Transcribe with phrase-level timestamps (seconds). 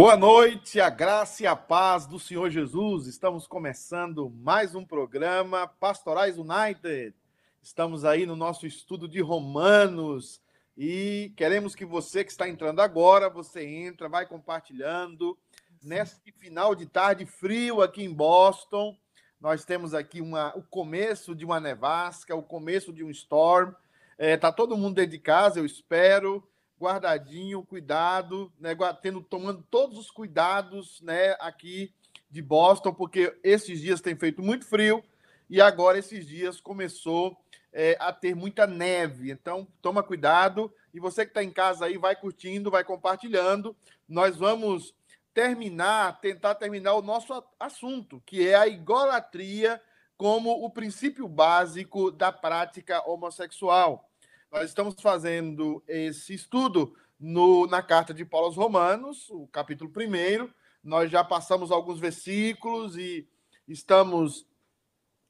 [0.00, 3.06] Boa noite, a graça e a paz do Senhor Jesus.
[3.06, 7.14] Estamos começando mais um programa Pastorais United.
[7.62, 10.40] Estamos aí no nosso estudo de Romanos
[10.74, 15.36] e queremos que você que está entrando agora, você entra, vai compartilhando.
[15.82, 18.96] Neste final de tarde frio aqui em Boston,
[19.38, 23.74] nós temos aqui uma, o começo de uma nevasca, o começo de um storm.
[24.16, 26.42] É, tá todo mundo dentro de casa, eu espero
[26.80, 31.92] guardadinho, cuidado, né, tendo, tomando todos os cuidados né, aqui
[32.30, 35.04] de Boston, porque esses dias tem feito muito frio
[35.48, 37.36] e agora esses dias começou
[37.72, 39.30] é, a ter muita neve.
[39.30, 40.72] Então, toma cuidado.
[40.94, 43.76] E você que está em casa aí, vai curtindo, vai compartilhando.
[44.08, 44.94] Nós vamos
[45.34, 49.80] terminar, tentar terminar o nosso assunto, que é a idolatria
[50.16, 54.09] como o princípio básico da prática homossexual.
[54.50, 60.50] Nós estamos fazendo esse estudo no, na carta de Paulo aos Romanos, o capítulo 1.
[60.82, 63.28] Nós já passamos alguns versículos e
[63.68, 64.44] estamos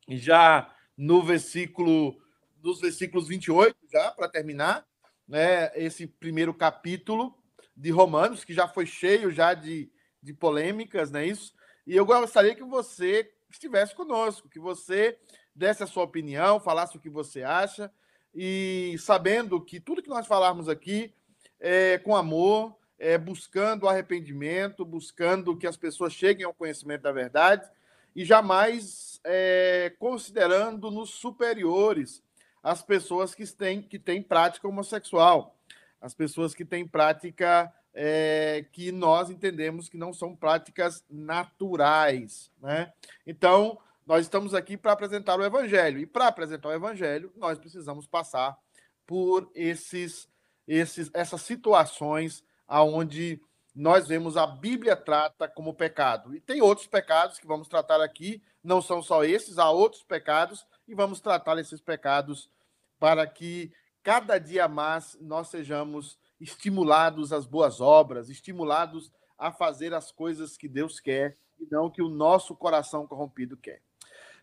[0.08, 2.19] já no versículo
[2.56, 4.87] dos versículos 28, já para terminar,
[5.28, 7.38] né, esse primeiro capítulo
[7.76, 11.52] de Romanos, que já foi cheio já de, de polêmicas, não é isso?
[11.87, 15.19] E eu gostaria que você estivesse conosco, que você
[15.55, 17.93] desse a sua opinião, falasse o que você acha,
[18.35, 21.12] e sabendo que tudo que nós falarmos aqui
[21.59, 27.69] é com amor, é buscando arrependimento, buscando que as pessoas cheguem ao conhecimento da verdade
[28.15, 32.23] e jamais é, considerando-nos superiores
[32.62, 35.56] às pessoas que têm, que têm prática homossexual,
[36.00, 42.50] as pessoas que têm prática é, que nós entendemos que não são práticas naturais.
[42.61, 42.93] Né?
[43.27, 43.79] Então,
[44.10, 46.00] nós estamos aqui para apresentar o Evangelho.
[46.00, 48.58] E para apresentar o Evangelho, nós precisamos passar
[49.06, 50.28] por esses,
[50.66, 53.40] esses, essas situações aonde
[53.72, 56.34] nós vemos a Bíblia trata como pecado.
[56.34, 60.66] E tem outros pecados que vamos tratar aqui, não são só esses, há outros pecados,
[60.88, 62.50] e vamos tratar esses pecados
[62.98, 63.72] para que
[64.02, 70.66] cada dia mais nós sejamos estimulados às boas obras, estimulados a fazer as coisas que
[70.66, 73.80] Deus quer e não que o nosso coração corrompido quer.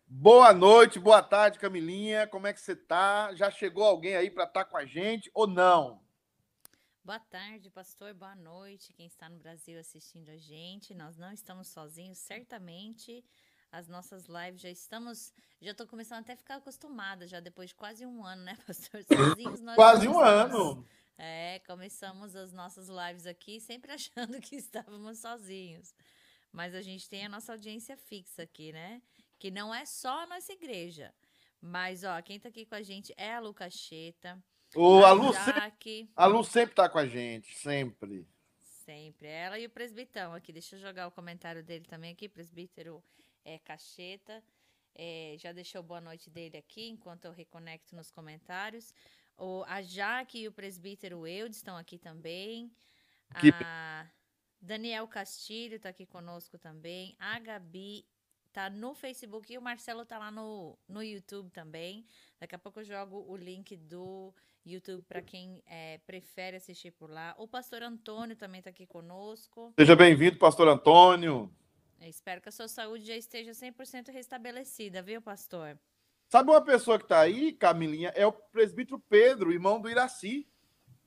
[0.10, 2.26] Boa noite, boa tarde, Camilinha.
[2.26, 3.36] Como é que você tá?
[3.36, 6.02] Já chegou alguém aí para estar tá com a gente ou não?
[7.04, 8.14] Boa tarde, pastor.
[8.14, 8.94] Boa noite.
[8.94, 10.96] Quem está no Brasil assistindo a gente.
[10.96, 13.22] Nós não estamos sozinhos, certamente.
[13.70, 15.34] As nossas lives já estamos.
[15.62, 19.04] Já estou começando até a ficar acostumada, já depois de quase um ano, né, pastor?
[19.04, 20.88] Sozinhos nós Quase um ano.
[21.18, 25.94] É, começamos as nossas lives aqui sempre achando que estávamos sozinhos.
[26.50, 29.02] Mas a gente tem a nossa audiência fixa aqui, né?
[29.40, 31.14] Que não é só a nossa igreja.
[31.62, 34.42] Mas, ó, quem tá aqui com a gente é a Lucacheta.
[34.76, 38.28] O, a, Lu sempre, a Lu sempre tá com a gente, sempre.
[38.60, 39.28] Sempre.
[39.28, 40.52] Ela e o presbitão aqui.
[40.52, 42.30] Deixa eu jogar o comentário dele também aqui.
[42.30, 43.04] Presbítero
[43.44, 44.44] é, Cacheta.
[44.94, 48.94] É, já deixou boa noite dele aqui, enquanto eu reconecto nos comentários.
[49.38, 52.72] O, a Jaque e o presbítero Eudes estão aqui também.
[53.40, 53.52] Que...
[53.64, 54.10] A
[54.60, 57.16] Daniel Castilho está aqui conosco também.
[57.20, 58.06] A Gabi
[58.58, 62.04] tá no Facebook e o Marcelo tá lá no, no YouTube também.
[62.40, 64.34] Daqui a pouco eu jogo o link do
[64.66, 67.36] YouTube para quem é, prefere assistir por lá.
[67.38, 69.72] O pastor Antônio também está aqui conosco.
[69.78, 71.54] Seja bem-vindo, pastor Antônio.
[72.02, 75.78] Eu espero que a sua saúde já esteja 100% restabelecida, viu, pastor?
[76.28, 78.12] Sabe uma pessoa que está aí, Camilinha?
[78.16, 80.48] É o presbítero Pedro, irmão do Iraci.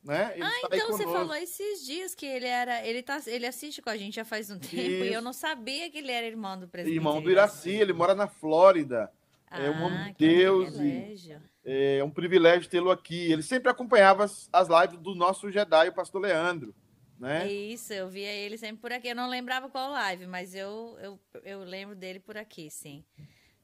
[0.02, 0.33] Né?
[0.35, 2.87] Ele ah, então você falou esses dias que ele era.
[2.87, 5.04] Ele, tá, ele assiste com a gente já faz um tempo Isso.
[5.04, 6.97] e eu não sabia que ele era irmão do presidente.
[6.97, 9.12] Irmão do Iraci, ele mora na Flórida.
[9.50, 10.71] Ah, é um homem de Deus.
[10.71, 11.42] Privilégio.
[11.64, 13.30] E, é um privilégio tê-lo aqui.
[13.30, 16.75] Ele sempre acompanhava as, as lives do nosso Jedi, o pastor Leandro.
[17.19, 17.52] Né?
[17.52, 19.09] Isso, eu via ele sempre por aqui.
[19.09, 23.04] Eu não lembrava qual live, mas eu, eu, eu lembro dele por aqui, sim.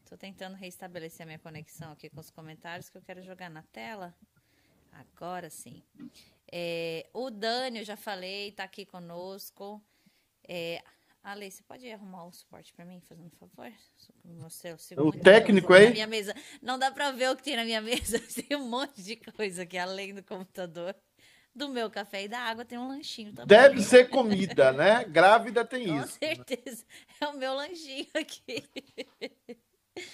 [0.03, 3.63] Estou tentando restabelecer a minha conexão aqui com os comentários que eu quero jogar na
[3.63, 4.15] tela.
[4.99, 5.83] Agora sim.
[6.51, 9.83] É, o Dani, eu já falei, está aqui conosco.
[10.49, 10.83] É,
[11.27, 13.73] Ale, você pode arrumar o suporte para mim, fazendo um favor?
[14.97, 15.91] o, o técnico aí?
[15.93, 16.33] Minha mesa.
[16.63, 18.21] Não dá para ver o que tem na minha mesa.
[18.47, 20.95] Tem um monte de coisa aqui, além do computador.
[21.53, 23.47] Do meu café e da água tem um lanchinho também.
[23.47, 25.05] Deve ser comida, né?
[25.05, 26.13] Grávida tem Com isso.
[26.13, 26.85] Com certeza.
[26.85, 27.17] Né?
[27.23, 28.63] É o meu lanchinho aqui.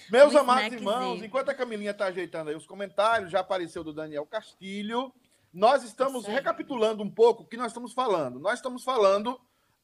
[0.09, 3.93] Meus um amados irmãos, enquanto a Camilinha está ajeitando aí os comentários, já apareceu do
[3.93, 5.13] Daniel Castilho.
[5.53, 8.39] Nós estamos recapitulando um pouco o que nós estamos falando.
[8.39, 9.39] Nós estamos falando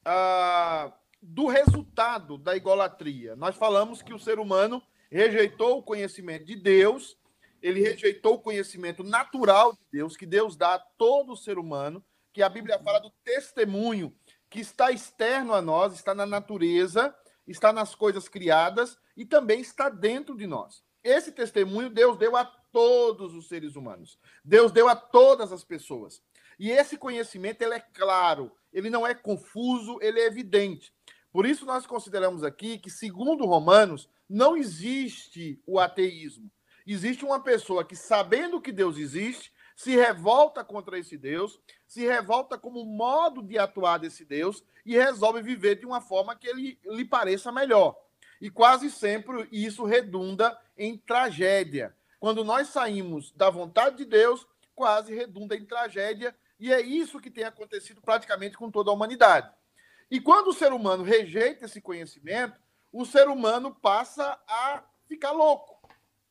[0.05, 3.35] ah, do resultado da idolatria.
[3.35, 7.17] Nós falamos que o ser humano rejeitou o conhecimento de Deus,
[7.61, 12.41] ele rejeitou o conhecimento natural de Deus, que Deus dá a todo ser humano, que
[12.41, 14.15] a Bíblia fala do testemunho
[14.49, 17.13] que está externo a nós, está na natureza,
[17.49, 20.83] está nas coisas criadas e também está dentro de nós.
[21.03, 24.19] Esse testemunho Deus deu a todos os seres humanos.
[24.43, 26.21] Deus deu a todas as pessoas.
[26.59, 30.93] E esse conhecimento ele é claro, ele não é confuso, ele é evidente.
[31.31, 36.51] Por isso nós consideramos aqui que, segundo Romanos, não existe o ateísmo.
[36.85, 41.57] Existe uma pessoa que, sabendo que Deus existe, se revolta contra esse Deus,
[41.87, 46.49] se revolta como modo de atuar desse Deus e resolve viver de uma forma que
[46.49, 47.97] ele lhe pareça melhor.
[48.41, 51.95] E quase sempre isso redunda em tragédia.
[52.19, 54.45] Quando nós saímos da vontade de Deus,
[54.75, 59.49] quase redunda em tragédia, e é isso que tem acontecido praticamente com toda a humanidade.
[60.11, 62.59] E quando o ser humano rejeita esse conhecimento,
[62.91, 65.79] o ser humano passa a ficar louco.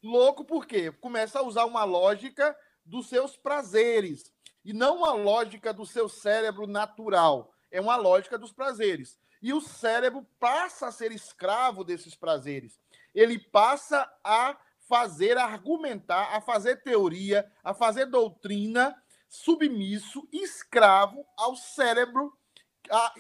[0.03, 0.93] Louco por quê?
[0.93, 2.55] Começa a usar uma lógica
[2.89, 4.33] dos seus prazeres
[4.65, 7.53] e não uma lógica do seu cérebro natural.
[7.71, 9.19] É uma lógica dos prazeres.
[9.41, 12.81] E o cérebro passa a ser escravo desses prazeres.
[13.15, 22.33] Ele passa a fazer, argumentar, a fazer teoria, a fazer doutrina, submisso, escravo ao cérebro,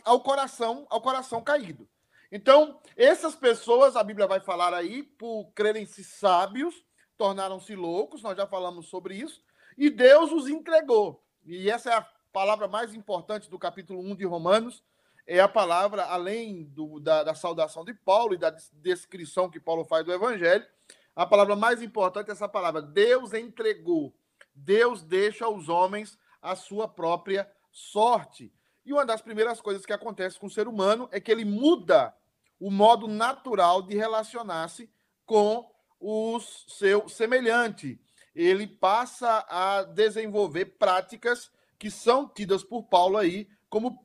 [0.04, 1.88] ao coração, ao coração caído.
[2.32, 6.74] Então, essas pessoas, a Bíblia vai falar aí, por crerem-se sábios,
[7.16, 9.42] tornaram-se loucos, nós já falamos sobre isso,
[9.78, 11.24] e Deus os entregou.
[11.46, 14.82] E essa é a palavra mais importante do capítulo 1 de Romanos,
[15.24, 19.84] é a palavra, além do, da, da saudação de Paulo e da descrição que Paulo
[19.84, 20.66] faz do Evangelho,
[21.14, 24.14] a palavra mais importante é essa palavra: Deus entregou.
[24.54, 28.52] Deus deixa aos homens a sua própria sorte.
[28.84, 32.14] E uma das primeiras coisas que acontece com o ser humano é que ele muda
[32.58, 34.90] o modo natural de relacionar-se
[35.24, 35.70] com
[36.00, 38.00] o seu semelhante
[38.34, 44.04] ele passa a desenvolver práticas que são tidas por Paulo aí como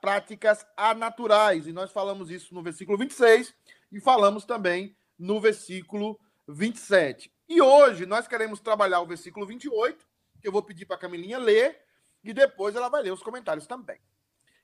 [0.00, 1.66] práticas anaturais.
[1.66, 3.54] E nós falamos isso no versículo 26
[3.92, 7.32] e falamos também no versículo 27.
[7.48, 10.06] E hoje nós queremos trabalhar o versículo 28,
[10.40, 11.84] que eu vou pedir para a Camilinha ler,
[12.22, 13.98] e depois ela vai ler os comentários também.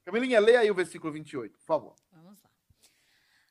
[0.04, 1.94] Camilinha, lê aí o versículo 28, por favor.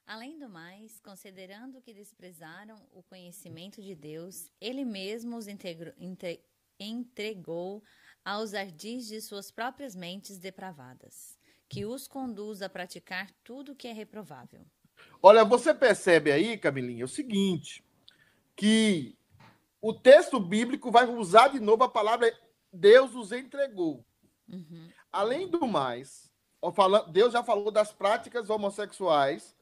[0.07, 6.43] Além do mais, considerando que desprezaram o conhecimento de Deus, ele mesmo os integrou, entre,
[6.79, 7.83] entregou
[8.23, 13.93] aos ardis de suas próprias mentes depravadas, que os conduz a praticar tudo que é
[13.93, 14.63] reprovável.
[15.23, 17.83] Olha, você percebe aí, Camilinha, o seguinte,
[18.55, 19.17] que
[19.81, 22.31] o texto bíblico vai usar de novo a palavra
[22.71, 24.05] Deus os entregou.
[24.47, 24.87] Uhum.
[25.11, 26.31] Além do mais,
[27.11, 29.55] Deus já falou das práticas homossexuais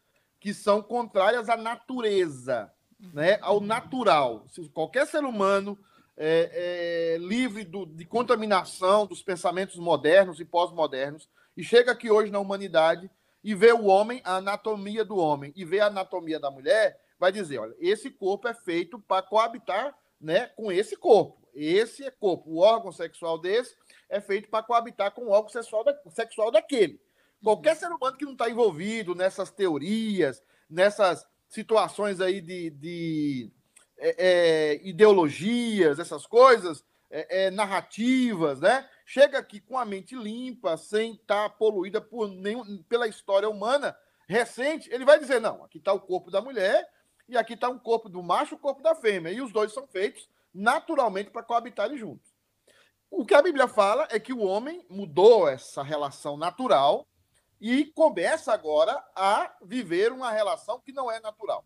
[0.43, 2.69] que são contrárias à natureza,
[3.13, 3.39] né?
[3.41, 4.43] ao natural.
[4.49, 5.79] Se qualquer ser humano
[6.17, 12.29] é, é livre do, de contaminação dos pensamentos modernos e pós-modernos e chega aqui hoje
[12.29, 13.09] na humanidade
[13.41, 17.31] e vê o homem, a anatomia do homem e vê a anatomia da mulher, vai
[17.31, 21.41] dizer, olha, esse corpo é feito para coabitar, né, com esse corpo.
[21.55, 23.77] Esse é corpo, o órgão sexual desse
[24.09, 26.99] é feito para coabitar com o órgão sexual, da, sexual daquele.
[27.43, 33.51] Qualquer ser humano que não está envolvido nessas teorias, nessas situações aí de, de
[33.97, 38.89] é, é, ideologias, essas coisas, é, é narrativas, né?
[39.05, 43.93] Chega aqui com a mente limpa, sem estar tá poluída por nenhum, pela história humana
[44.25, 46.87] recente, ele vai dizer: não, aqui está o corpo da mulher
[47.27, 49.33] e aqui está um corpo do macho e o corpo da fêmea.
[49.33, 52.33] E os dois são feitos naturalmente para coabitarem juntos.
[53.11, 57.05] O que a Bíblia fala é que o homem mudou essa relação natural
[57.63, 61.65] e começa agora a viver uma relação que não é natural.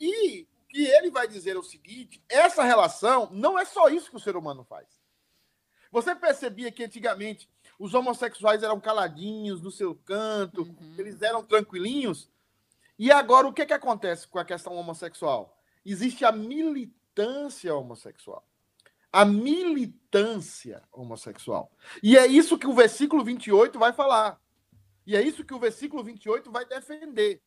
[0.00, 4.08] E o que ele vai dizer é o seguinte: essa relação não é só isso
[4.08, 4.88] que o ser humano faz.
[5.92, 7.46] Você percebia que antigamente
[7.78, 10.94] os homossexuais eram caladinhos no seu canto, uhum.
[10.96, 12.30] eles eram tranquilinhos?
[12.98, 15.60] E agora o que, que acontece com a questão homossexual?
[15.84, 18.42] Existe a militância homossexual.
[19.12, 21.70] A militância homossexual.
[22.02, 24.42] E é isso que o versículo 28 vai falar.
[25.06, 27.42] E é isso que o versículo 28 vai defender.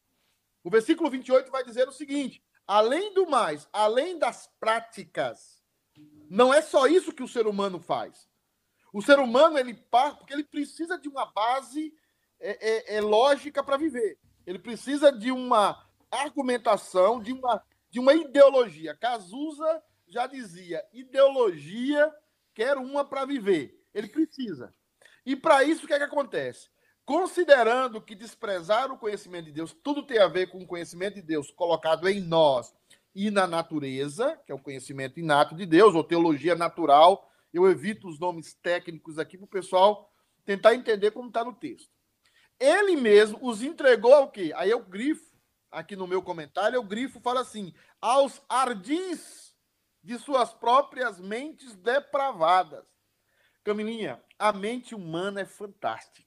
[0.64, 5.64] O versículo 28 vai dizer o seguinte: além do mais, além das práticas,
[6.30, 8.28] não é só isso que o ser humano faz.
[8.94, 11.94] O ser humano, ele parte porque ele precisa de uma base
[12.40, 14.18] é, é, é lógica para viver.
[14.46, 18.96] Ele precisa de uma argumentação, de uma, de uma ideologia.
[18.96, 22.14] Cazuza já dizia: ideologia
[22.54, 23.84] quer uma para viver.
[23.94, 24.74] Ele precisa.
[25.26, 26.70] E para isso, o que, é que acontece?
[27.08, 31.22] Considerando que desprezar o conhecimento de Deus, tudo tem a ver com o conhecimento de
[31.22, 32.76] Deus colocado em nós
[33.16, 37.32] e na natureza, que é o conhecimento inato de Deus, ou teologia natural.
[37.54, 41.90] Eu evito os nomes técnicos aqui para o pessoal tentar entender como está no texto.
[42.60, 44.52] ele mesmo os entregou ao quê?
[44.58, 45.34] Aí eu grifo,
[45.72, 49.56] aqui no meu comentário, eu grifo, falo assim, aos ardis
[50.04, 52.84] de suas próprias mentes depravadas.
[53.64, 56.27] Camilinha, a mente humana é fantástica.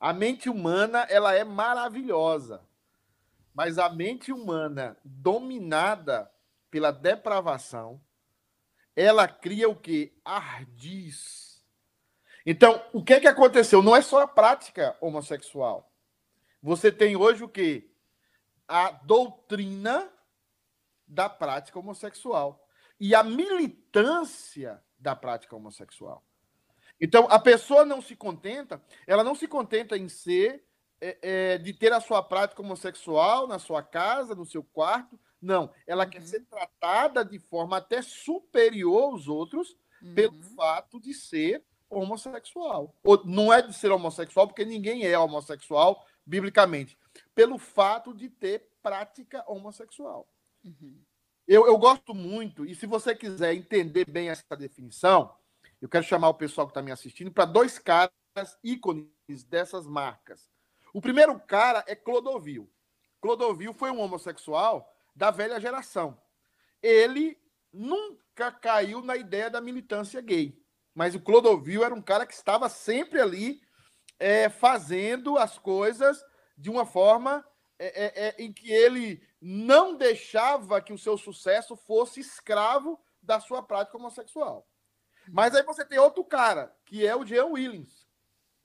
[0.00, 2.66] A mente humana, ela é maravilhosa.
[3.52, 6.32] Mas a mente humana dominada
[6.70, 8.00] pela depravação,
[8.96, 10.18] ela cria o que?
[10.24, 11.62] Ardis.
[12.46, 13.82] Então, o que é que aconteceu?
[13.82, 15.92] Não é só a prática homossexual.
[16.62, 17.94] Você tem hoje o que?
[18.66, 20.10] A doutrina
[21.06, 22.66] da prática homossexual
[22.98, 26.24] e a militância da prática homossexual.
[27.00, 30.64] Então, a pessoa não se contenta, ela não se contenta em ser,
[31.00, 35.18] é, é, de ter a sua prática homossexual na sua casa, no seu quarto.
[35.40, 36.10] Não, ela uhum.
[36.10, 40.14] quer ser tratada de forma até superior aos outros uhum.
[40.14, 42.94] pelo fato de ser homossexual.
[43.02, 46.98] Ou, não é de ser homossexual, porque ninguém é homossexual, biblicamente,
[47.34, 50.28] pelo fato de ter prática homossexual.
[50.62, 51.00] Uhum.
[51.48, 55.34] Eu, eu gosto muito, e se você quiser entender bem essa definição,
[55.80, 58.12] eu quero chamar o pessoal que está me assistindo para dois caras
[58.62, 60.50] ícones dessas marcas.
[60.92, 62.70] O primeiro cara é Clodovil.
[63.20, 66.20] Clodovil foi um homossexual da velha geração.
[66.82, 67.38] Ele
[67.72, 70.60] nunca caiu na ideia da militância gay.
[70.94, 73.62] Mas o Clodovil era um cara que estava sempre ali
[74.18, 76.22] é, fazendo as coisas
[76.56, 77.44] de uma forma
[77.78, 83.40] é, é, é em que ele não deixava que o seu sucesso fosse escravo da
[83.40, 84.69] sua prática homossexual.
[85.32, 88.06] Mas aí você tem outro cara, que é o Jean Williams.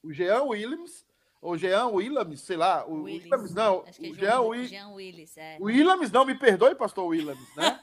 [0.04, 1.06] O Jean Williams,
[1.42, 4.68] ou Jean Williams, sei lá, o Williams, Williams não, Acho que é o Jean, Jean,
[4.68, 5.58] Jean Williams, é.
[5.60, 7.80] O Williams, não, me perdoe, pastor Williams, né?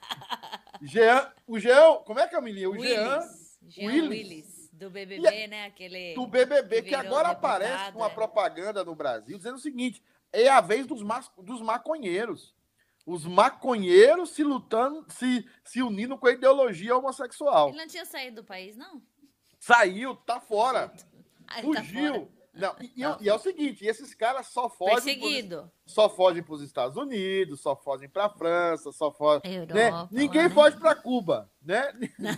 [0.82, 2.68] Jean, o Jean, como é que é a menina?
[2.68, 3.20] O Willis, Jean,
[3.68, 4.10] Jean Willis.
[4.10, 4.54] Willis.
[4.72, 5.66] Do BBB, é, né?
[5.66, 8.10] Aquele do BBB, que, que agora aparece uma é.
[8.10, 11.00] propaganda no Brasil dizendo o seguinte: é a vez dos,
[11.38, 12.52] dos maconheiros
[13.06, 17.68] os maconheiros se lutando, se, se unindo com a ideologia homossexual.
[17.68, 19.02] Ele não tinha saído do país, não?
[19.60, 20.92] Saiu, tá fora.
[21.46, 22.12] Ah, Fugiu.
[22.12, 22.34] Tá fora.
[22.54, 25.18] Não, e, e, é o seguinte, esses caras só fogem.
[25.18, 29.74] Pros, só fogem para os Estados Unidos, só fogem para a França, só fogem, Europa,
[29.74, 30.08] né?
[30.12, 30.50] Ninguém né?
[30.50, 31.92] foge para Cuba, né?
[32.16, 32.32] Não.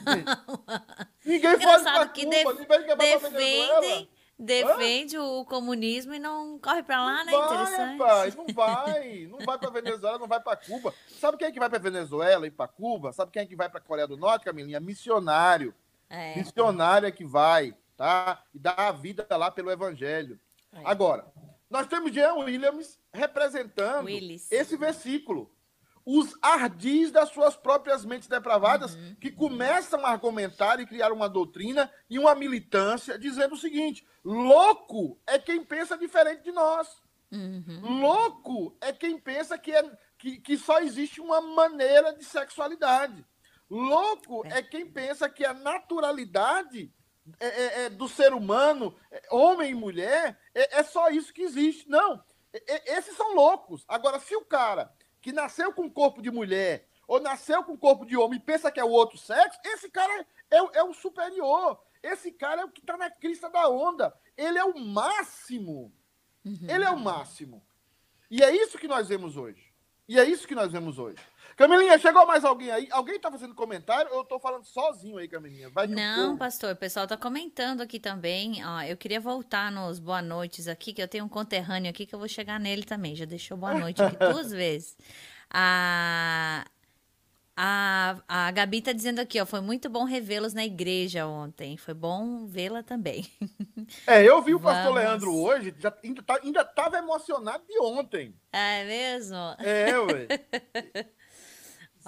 [1.23, 5.23] Ninguém foge para Cuba, ninguém defendem defende Hã?
[5.23, 7.33] o comunismo e não corre para lá, né?
[7.33, 7.99] Vai, Interessante.
[7.99, 10.95] Pai, não vai, não vai para Venezuela, não vai para Cuba.
[11.09, 13.13] Sabe quem é que vai para Venezuela e para Cuba?
[13.13, 14.81] Sabe quem é que vai para Coreia do Norte, Camilinha?
[14.81, 15.75] Missionário.
[16.09, 16.37] É.
[16.37, 18.43] Missionário é que vai, tá?
[18.55, 20.39] E dá a vida lá pelo evangelho.
[20.73, 20.83] É.
[20.85, 21.27] Agora,
[21.71, 24.51] nós temos Jean Williams representando Willis.
[24.53, 25.51] esse versículo
[26.07, 29.17] os ardis das suas próprias mentes depravadas, uhum.
[29.21, 35.21] que começam a argumentar e criar uma doutrina e uma militância dizendo o seguinte: louco
[35.27, 37.01] é quem pensa diferente de nós.
[37.31, 38.01] Uhum.
[38.01, 43.25] Louco é quem pensa que, é, que, que só existe uma maneira de sexualidade.
[43.71, 46.93] Louco é, é quem pensa que a naturalidade
[47.41, 51.89] é, é, é do ser humano, é, homem e mulher, é, só isso que existe.
[51.89, 52.23] Não.
[52.85, 53.85] esses são loucos.
[53.87, 58.17] Agora, se o cara que nasceu com corpo de mulher ou nasceu com corpo de
[58.17, 61.81] homem e pensa que é o outro sexo, esse cara é, é, é o superior.
[62.07, 64.15] Esse cara é o que está na crista da onda.
[64.37, 65.93] Ele é o máximo.
[66.45, 66.67] Uhum.
[66.69, 67.67] Ele é o máximo.
[68.31, 69.75] E é isso que nós vemos hoje.
[70.09, 71.19] E é isso que nós vemos hoje.
[71.57, 72.87] Camilinha, chegou mais alguém aí?
[72.93, 75.69] Alguém está fazendo comentário ou eu estou falando sozinho aí, Camilinha?
[75.71, 78.65] Vai Não, pastor, o pessoal está comentando aqui também.
[78.65, 82.15] Ó, eu queria voltar nos boa noites aqui, que eu tenho um conterrâneo aqui que
[82.15, 83.17] eu vou chegar nele também.
[83.17, 84.97] Já deixou boa noite aqui duas vezes.
[85.51, 86.65] A,
[87.57, 91.77] a, a Gabi tá dizendo aqui, ó, foi muito bom revê-los na igreja ontem.
[91.79, 93.27] Foi bom vê-la também.
[94.05, 94.79] É, eu vi o Vamos.
[94.79, 98.35] pastor Leandro hoje, já, ainda, tá, ainda tava emocionado de ontem.
[98.53, 99.37] É mesmo?
[99.61, 100.27] É, ué.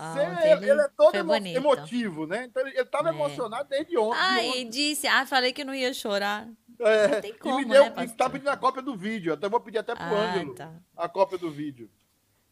[0.01, 2.45] Ah, ele, ele, é todo emo emotivo, né?
[2.45, 3.13] Então ele estava é.
[3.13, 4.17] emocionado desde ontem.
[4.17, 6.49] Ah, e disse, ah, falei que não ia chorar.
[6.79, 9.33] É, não tem como, e me deu, né, tá pedindo a cópia do vídeo.
[9.33, 10.73] Até vou pedir até pro ah, Ângelo tá.
[10.97, 11.91] a cópia do vídeo.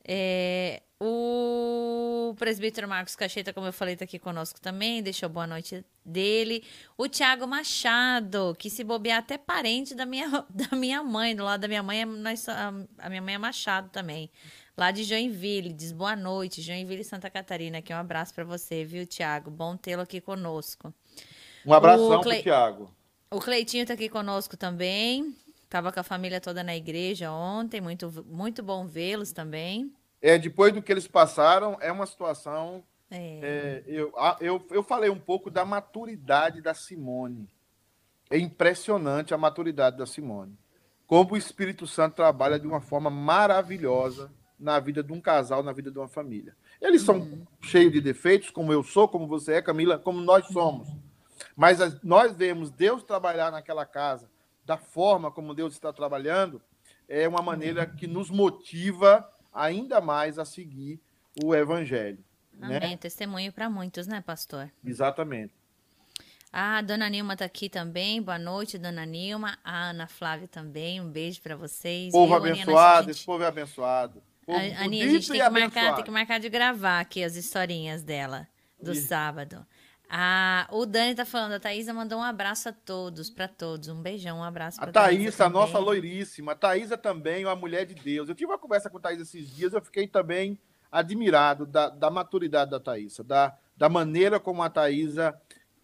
[0.04, 5.84] É, o presbítero Marcos Cacheta, como eu falei, está aqui conosco também, deixou boa noite
[6.04, 6.64] dele.
[6.96, 11.60] O Tiago Machado, que se bobear até parente da minha, da minha mãe, do lado
[11.60, 14.30] da minha mãe, nós, a minha mãe é Machado também
[14.76, 15.72] lá de Joinville.
[15.72, 17.78] Diz boa noite, Joinville, Santa Catarina.
[17.78, 19.50] Aqui um abraço para você, viu, Tiago?
[19.50, 20.92] Bom tê-lo aqui conosco.
[21.64, 22.34] Um abração Cle...
[22.34, 22.90] pro Tiago.
[23.30, 25.34] O Cleitinho está aqui conosco também.
[25.68, 27.80] Tava com a família toda na igreja ontem.
[27.80, 29.92] Muito, muito bom vê-los também.
[30.20, 32.82] É, depois do que eles passaram, é uma situação.
[33.10, 33.16] É.
[33.16, 37.48] É, eu, eu, eu falei um pouco da maturidade da Simone.
[38.28, 40.58] É impressionante a maturidade da Simone.
[41.06, 45.72] como o Espírito Santo trabalha de uma forma maravilhosa na vida de um casal, na
[45.72, 46.56] vida de uma família.
[46.80, 47.46] Eles são uhum.
[47.60, 50.88] cheios de defeitos, como eu sou, como você é, Camila, como nós somos.
[51.54, 54.28] Mas nós vemos Deus trabalhar naquela casa
[54.66, 56.60] da forma como Deus está trabalhando,
[57.08, 59.26] é uma maneira que nos motiva
[59.56, 61.00] ainda mais a seguir
[61.42, 62.18] o evangelho.
[62.52, 62.76] Né?
[62.76, 62.90] Amém.
[62.90, 62.96] Né?
[62.96, 64.70] Testemunho para muitos, né, pastor?
[64.84, 65.52] Exatamente.
[66.52, 68.22] Ah, a dona Nilma está aqui também.
[68.22, 69.58] Boa noite, dona Nilma.
[69.64, 71.00] A Ana Flávia também.
[71.00, 72.12] Um beijo para vocês.
[72.12, 74.22] Povo Eu, abençoado, Aninha, esse povo é abençoado.
[74.44, 77.36] Povo a, Aninha, a gente tem que, marcar, tem que marcar de gravar aqui as
[77.36, 78.48] historinhas dela
[78.80, 79.08] do Isso.
[79.08, 79.66] sábado.
[80.08, 83.88] Ah, o Dani tá falando, a Thaisa mandou um abraço a todos, para todos.
[83.88, 86.52] Um beijão, um abraço pra A Thaisa, a nossa loiríssima.
[86.52, 88.28] A Thaisa também, uma mulher de Deus.
[88.28, 90.58] Eu tive uma conversa com a Thaisa esses dias, eu fiquei também
[90.90, 95.34] admirado da, da maturidade da Thaisa, da, da maneira como a Thaisa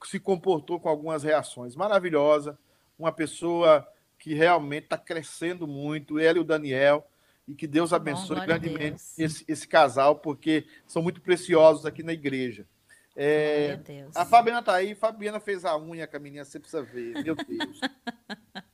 [0.04, 1.74] se comportou com algumas reações.
[1.74, 2.58] Maravilhosa,
[2.98, 3.86] uma pessoa
[4.18, 7.06] que realmente está crescendo muito, ela e o Daniel,
[7.46, 9.18] e que Deus abençoe Bom, grandemente Deus.
[9.18, 12.66] Esse, esse casal, porque são muito preciosos aqui na igreja.
[13.14, 13.78] É,
[14.14, 17.34] a Fabiana tá aí, Fabiana fez a unha com a menina, você precisa ver, meu
[17.34, 17.80] Deus.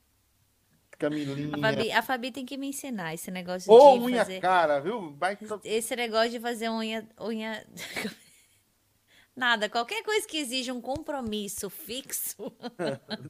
[0.97, 1.55] Camilinha.
[1.55, 4.41] A Fabi, a Fabi tem que me ensinar esse negócio Ou de unha fazer...
[4.41, 5.15] cara, viu?
[5.15, 5.37] Vai...
[5.63, 7.07] Esse negócio de fazer unha...
[7.19, 7.65] unha...
[9.35, 12.51] Nada, qualquer coisa que exija um compromisso fixo.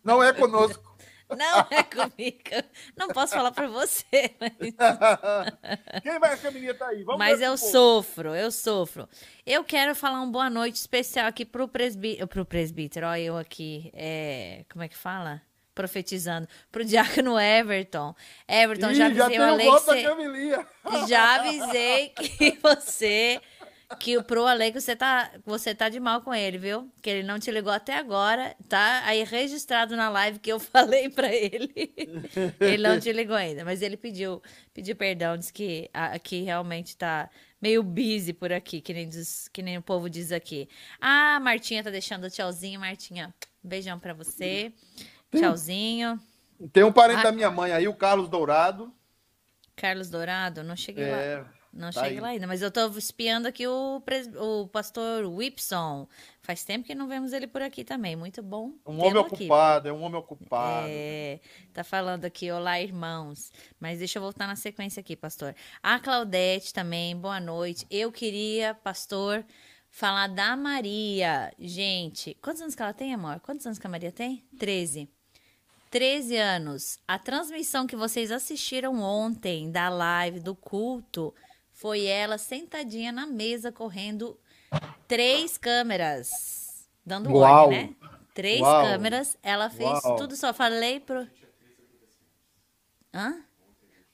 [0.04, 0.98] Não é conosco.
[1.37, 2.67] Não é comigo.
[2.97, 4.35] Não posso falar para você.
[4.39, 4.53] Mas...
[6.01, 6.39] Quem vai?
[6.39, 7.03] A menina tá aí.
[7.03, 9.07] Vamos mas eu sofro, eu sofro.
[9.45, 12.17] Eu quero falar uma boa noite especial aqui pro, presbí...
[12.27, 13.07] pro presbítero.
[13.07, 13.91] Olha eu aqui.
[13.93, 14.65] É...
[14.69, 15.41] Como é que fala?
[15.79, 18.13] profetizando pro diácono Everton.
[18.45, 21.07] Everton, Ih, já avisei já o Alex.
[21.07, 23.39] Já avisei que você
[23.97, 26.91] que pro Ale que você tá, você tá de mal com ele, viu?
[27.02, 31.10] Que ele não te ligou até agora, tá aí registrado na live que eu falei
[31.10, 31.71] para ele.
[32.60, 34.41] ele não te ligou ainda, mas ele pediu,
[34.73, 37.30] pediu perdão, disse que aqui realmente tá
[37.62, 40.69] meio busy por aqui, que nem, diz, que nem o povo diz aqui.
[41.02, 43.34] Ah, Martinha tá deixando tchauzinho, Martinha.
[43.63, 44.71] Beijão para você.
[45.30, 46.19] Tem, tchauzinho.
[46.71, 48.93] Tem um parente ah, da minha mãe aí, o Carlos Dourado.
[49.75, 51.38] Carlos Dourado, não cheguei é...
[51.38, 51.59] lá.
[51.71, 54.27] Não tá cheguei lá ainda, mas eu tô espiando aqui o, pres...
[54.36, 56.08] o pastor Whipson.
[56.41, 58.15] Faz tempo que não vemos ele por aqui também.
[58.15, 58.73] Muito bom.
[58.86, 59.36] Um homem aqui.
[59.36, 60.88] ocupado, é um homem ocupado.
[60.89, 61.39] É,
[61.71, 63.51] tá falando aqui, olá, irmãos.
[63.79, 65.55] Mas deixa eu voltar na sequência aqui, pastor.
[65.84, 67.86] A Claudete também, boa noite.
[67.89, 69.45] Eu queria, pastor,
[69.91, 71.53] falar da Maria.
[71.60, 73.39] Gente, quantos anos que ela tem, amor?
[73.41, 74.43] Quantos anos que a Maria tem?
[74.58, 75.08] 13.
[75.91, 76.97] 13 anos.
[77.08, 81.34] A transmissão que vocês assistiram ontem da live do culto
[81.79, 84.37] foi ela sentadinha na mesa, correndo
[85.07, 86.85] três câmeras.
[87.05, 87.69] Dando Uau.
[87.71, 87.95] né?
[88.33, 88.83] Três Uau.
[88.83, 89.37] câmeras.
[89.41, 90.17] Ela fez Uau.
[90.17, 90.53] tudo só.
[90.53, 91.25] Falei pro.
[93.13, 93.45] Hã?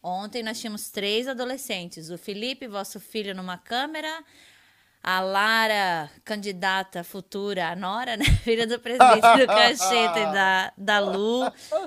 [0.01, 2.11] Ontem nós tínhamos três adolescentes.
[2.11, 4.23] O Felipe, vosso filho, numa câmera
[5.07, 8.25] a Lara, candidata futura, a Nora, né?
[8.43, 11.41] Filha do presidente do Cacheta e da, da Lu,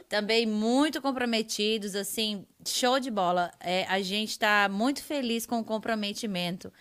[0.09, 3.51] também muito comprometidos, assim, show de bola.
[3.59, 6.73] É, a gente está muito feliz com o comprometimento.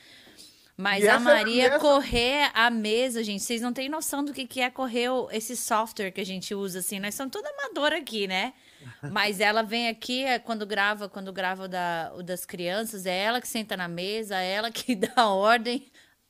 [0.78, 1.80] Mas e a Maria essa...
[1.80, 6.12] correr a mesa, gente, vocês não têm noção do que, que é correr esse software
[6.12, 7.00] que a gente usa, assim.
[7.00, 8.54] Nós somos toda amadora aqui, né?
[9.12, 13.18] Mas ela vem aqui, é, quando grava, quando grava o, da, o das crianças, é
[13.18, 15.84] ela que senta na mesa, é ela que dá ordem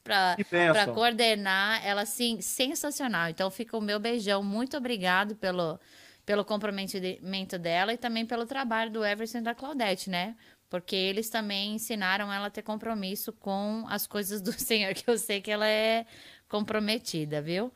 [0.08, 1.86] para coordenar.
[1.86, 3.30] Ela, assim, sensacional.
[3.30, 4.44] Então, fica o meu beijão.
[4.44, 5.80] Muito obrigado pelo,
[6.26, 10.36] pelo comprometimento dela e também pelo trabalho do Everson e da Claudete, né?
[10.70, 15.18] Porque eles também ensinaram ela a ter compromisso com as coisas do Senhor, que eu
[15.18, 16.06] sei que ela é
[16.50, 17.72] comprometida, viu?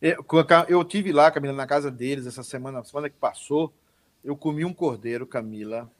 [0.00, 0.24] Eu,
[0.68, 3.72] eu tive lá, Camila, na casa deles essa semana, semana que passou.
[4.22, 5.90] Eu comi um cordeiro, Camila.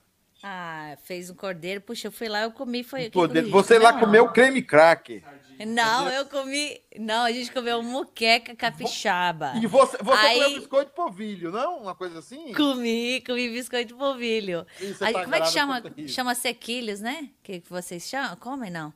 [0.46, 1.80] Ah, fez um cordeiro.
[1.80, 2.84] Puxa, eu fui lá, eu comi.
[2.84, 3.50] Foi, um cordeiro.
[3.50, 5.22] Você lá comeu creme cracker.
[5.66, 6.78] Não, eu comi.
[6.98, 9.54] Não, a gente comeu muqueca capixaba.
[9.56, 10.42] E você, você Aí...
[10.42, 11.78] comeu biscoito polvilho, não?
[11.78, 12.52] Uma coisa assim?
[12.52, 14.66] Comi, comi biscoito polvilho.
[15.00, 15.82] Aí, tá como é que chama?
[16.08, 17.30] Chama sequilhos, né?
[17.42, 18.36] Que, que vocês chamam?
[18.36, 18.92] Comem, não?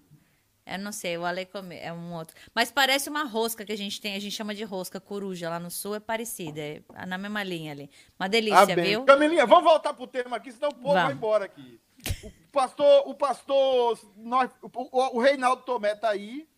[0.70, 2.36] Eu não sei, o Ale come, é um outro.
[2.54, 5.58] Mas parece uma rosca que a gente tem, a gente chama de rosca coruja lá
[5.58, 7.90] no sul, é parecida, é na mesma linha ali.
[8.18, 9.04] Uma delícia, ah, viu?
[9.04, 11.02] Camilinha, vamos voltar pro tema aqui, senão o povo vamos.
[11.02, 11.80] vai embora aqui.
[12.22, 16.48] O pastor, o pastor, nós, o, o Reinaldo Tomé tá aí,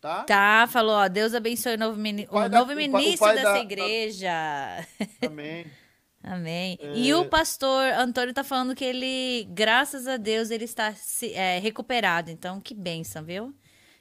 [0.00, 0.24] tá?
[0.24, 3.52] Tá, falou, ó, Deus abençoe o novo, mini, o, o da, novo ministro o dessa
[3.52, 4.32] da, igreja.
[5.24, 5.66] Amém.
[6.22, 6.78] Amém.
[6.80, 6.92] É...
[6.96, 10.94] E o pastor Antônio tá falando que ele, graças a Deus, ele está
[11.32, 12.30] é, recuperado.
[12.30, 13.54] Então, que bênção, viu?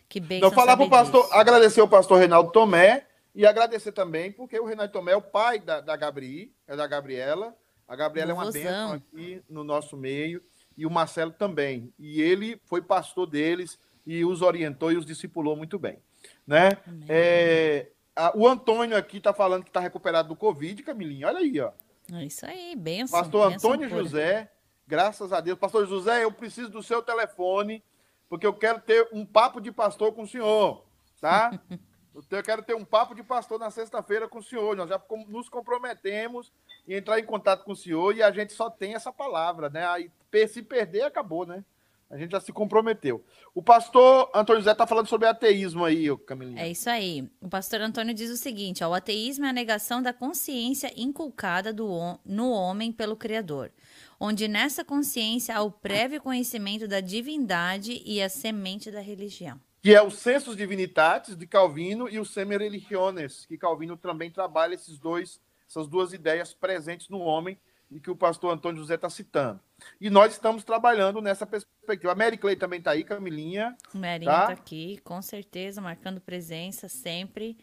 [0.07, 0.49] Que bênção.
[0.49, 1.35] Então, falar pro pastor, disso.
[1.35, 5.59] agradecer o pastor Reinaldo Tomé e agradecer também, porque o Reinaldo Tomé é o pai
[5.59, 7.55] da, da Gabriel, é da Gabriela,
[7.87, 10.43] A Gabriela é uma bênção aqui no nosso meio
[10.77, 11.93] e o Marcelo também.
[11.97, 15.99] E ele foi pastor deles e os orientou e os discipulou muito bem.
[16.45, 16.77] Né?
[17.07, 21.27] É, a, o Antônio aqui está falando que está recuperado do Covid, Camilinha.
[21.27, 21.71] Olha aí, ó.
[22.13, 23.19] É isso aí, benção.
[23.19, 24.03] Pastor benção Antônio pura.
[24.03, 24.51] José,
[24.87, 25.57] graças a Deus.
[25.57, 27.83] Pastor José, eu preciso do seu telefone,
[28.27, 30.85] porque eu quero ter um papo de pastor com o senhor,
[31.19, 31.51] tá?
[32.29, 34.75] eu quero ter um papo de pastor na sexta-feira com o senhor.
[34.75, 36.51] Nós já nos comprometemos
[36.87, 39.87] em entrar em contato com o senhor e a gente só tem essa palavra, né?
[39.87, 40.11] Aí,
[40.47, 41.63] se perder, acabou, né?
[42.09, 43.23] A gente já se comprometeu.
[43.53, 46.59] O pastor Antônio José está falando sobre ateísmo aí, Camilinha.
[46.59, 47.29] É isso aí.
[47.39, 51.71] O pastor Antônio diz o seguinte: ó, o ateísmo é a negação da consciência inculcada
[51.71, 53.71] do, no homem pelo Criador,
[54.19, 59.61] onde nessa consciência há o prévio conhecimento da divindade e a semente da religião.
[59.79, 64.73] Que é o Sensus Divinitatis de Calvino e o Semer Religiones, que Calvino também trabalha
[64.73, 67.55] esses dois, essas duas ideias presentes no homem
[67.91, 69.59] e que o pastor Antônio José está citando.
[69.99, 72.11] E nós estamos trabalhando nessa perspectiva.
[72.11, 73.75] A Mary Clay também está aí, Camilinha.
[73.93, 77.57] Merinha está tá aqui, com certeza, marcando presença sempre.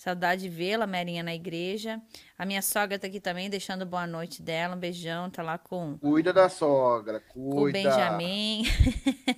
[0.00, 2.00] Saudade de vê-la, Merinha, na igreja.
[2.38, 4.74] A minha sogra está aqui também, deixando boa noite dela.
[4.74, 5.98] Um beijão, tá lá com.
[5.98, 7.54] Cuida da sogra, cuida.
[7.54, 8.64] Com o Benjamin.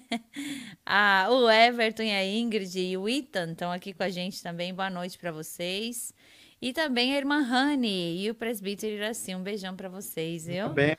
[0.87, 4.73] ah, o Everton e a Ingrid e o Ethan estão aqui com a gente também.
[4.73, 6.15] Boa noite para vocês.
[6.63, 9.35] E também a irmã Rani e o presbítero Iraci.
[9.35, 10.69] Um beijão para vocês, viu?
[10.69, 10.97] Bem,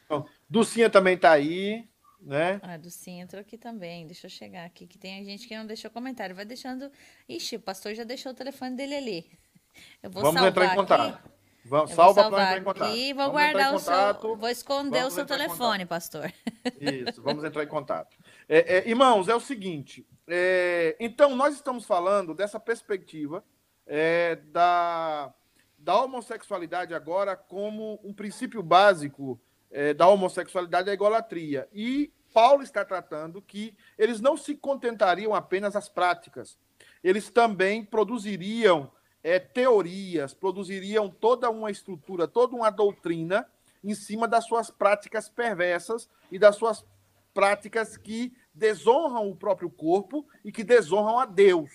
[0.53, 1.89] Dulcinha também tá aí,
[2.21, 2.59] né?
[2.61, 4.05] Ah, Dulcinha entrou aqui também.
[4.05, 6.35] Deixa eu chegar aqui, que tem gente que não deixou comentário.
[6.35, 6.91] Vai deixando.
[7.27, 9.39] Ixi, o pastor já deixou o telefone dele ali.
[10.03, 11.15] Eu vou Vamos entrar em contato.
[11.15, 11.33] Aqui.
[11.65, 12.91] Vamos, salva para entrar em contato.
[12.91, 14.37] Aqui, vou vamos guardar o seu.
[14.37, 16.31] Vou esconder o seu telefone, pastor.
[16.79, 18.15] Isso, vamos entrar em contato.
[18.47, 20.05] É, é, irmãos, é o seguinte.
[20.27, 23.43] É, então, nós estamos falando dessa perspectiva
[23.87, 25.33] é, da
[25.79, 29.41] da homossexualidade agora como um princípio básico
[29.73, 31.67] é, da homossexualidade é a idolatria.
[31.73, 36.57] E Paulo está tratando que eles não se contentariam apenas as práticas,
[37.03, 38.89] eles também produziriam
[39.23, 43.47] é, teorias, produziriam toda uma estrutura, toda uma doutrina
[43.83, 46.85] em cima das suas práticas perversas e das suas
[47.33, 51.71] práticas que desonram o próprio corpo e que desonram a Deus.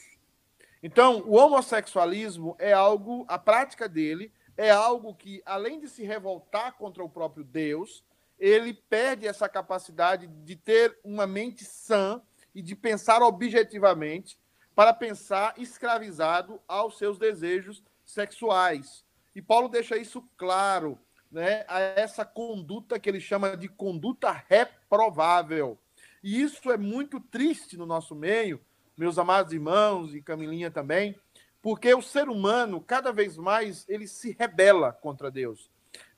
[0.83, 6.77] Então, o homossexualismo é algo, a prática dele é algo que, além de se revoltar
[6.77, 8.05] contra o próprio Deus,
[8.37, 12.21] ele perde essa capacidade de ter uma mente sã
[12.53, 14.37] e de pensar objetivamente
[14.75, 19.05] para pensar escravizado aos seus desejos sexuais.
[19.35, 20.99] E Paulo deixa isso claro,
[21.31, 25.79] né, a essa conduta que ele chama de conduta reprovável.
[26.21, 28.61] E isso é muito triste no nosso meio,
[28.97, 31.14] meus amados irmãos e Camilinha também,
[31.61, 35.71] porque o ser humano, cada vez mais, ele se rebela contra Deus.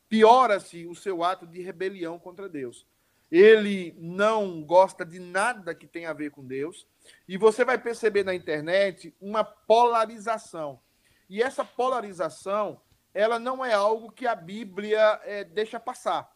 [0.09, 2.87] Piora-se o seu ato de rebelião contra Deus.
[3.31, 6.87] Ele não gosta de nada que tenha a ver com Deus.
[7.29, 10.81] E você vai perceber na internet uma polarização.
[11.29, 12.81] E essa polarização,
[13.15, 16.31] ela não é algo que a Bíblia é, deixa passar.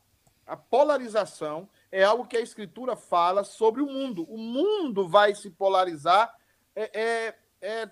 [0.46, 4.24] A polarização é algo que a Escritura fala sobre o mundo.
[4.30, 6.32] O mundo vai se polarizar
[6.76, 7.90] é, é, é,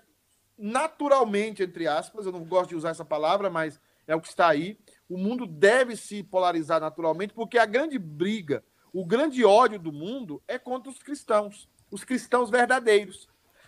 [0.57, 4.47] naturalmente, entre aspas, eu não gosto de usar essa palavra, mas é o que está
[4.47, 4.77] aí.
[5.09, 10.41] O mundo deve se polarizar naturalmente, porque a grande briga, o grande ódio do mundo
[10.47, 13.27] é contra os cristãos, os cristãos verdadeiros.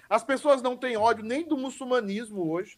[0.10, 2.78] As pessoas não têm ódio nem do muçulmanismo hoje,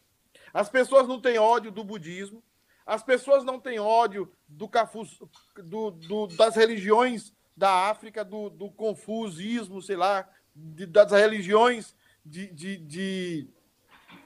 [0.52, 2.42] as pessoas não têm ódio do budismo,
[2.86, 5.18] as pessoas não têm ódio do, Cafuz,
[5.62, 11.94] do, do das religiões da África, do, do confusismo, sei lá, de, das religiões
[12.24, 13.50] de, de, de,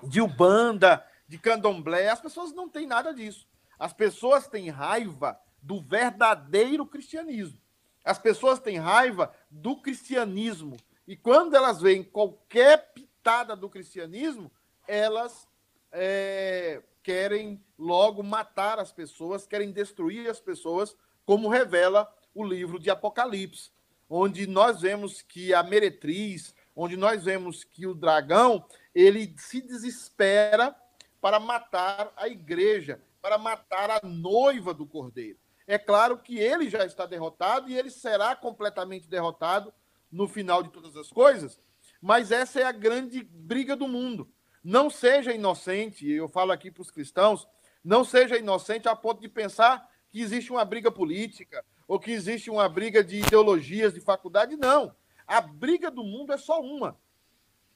[0.02, 2.08] de Ubanda, de Candomblé.
[2.08, 3.46] As pessoas não têm nada disso.
[3.78, 7.58] As pessoas têm raiva do verdadeiro cristianismo.
[8.04, 10.76] As pessoas têm raiva do cristianismo.
[11.06, 14.50] E quando elas veem qualquer pitada do cristianismo,
[14.86, 15.46] elas
[15.90, 22.90] é, querem logo matar as pessoas, querem destruir as pessoas, como revela o livro de
[22.90, 23.70] Apocalipse,
[24.08, 30.74] onde nós vemos que a meretriz, onde nós vemos que o dragão, ele se desespera
[31.20, 35.38] para matar a igreja, para matar a noiva do cordeiro.
[35.66, 39.72] É claro que ele já está derrotado e ele será completamente derrotado
[40.11, 41.61] no final de todas as coisas,
[42.00, 44.28] mas essa é a grande briga do mundo.
[44.62, 47.46] Não seja inocente, eu falo aqui para os cristãos,
[47.83, 52.50] não seja inocente a ponto de pensar que existe uma briga política, ou que existe
[52.50, 54.57] uma briga de ideologias de faculdade.
[54.57, 54.94] Não.
[55.26, 56.98] A briga do mundo é só uma.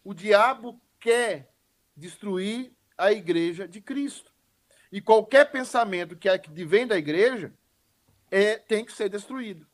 [0.05, 1.53] O diabo quer
[1.97, 4.33] destruir a igreja de Cristo.
[4.91, 7.53] E qualquer pensamento que é que vem da igreja
[8.31, 9.67] é, tem que ser destruído.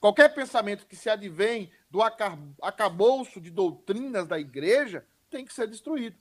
[0.00, 6.16] Qualquer pensamento que se advém do acabouço de doutrinas da igreja tem que ser destruído.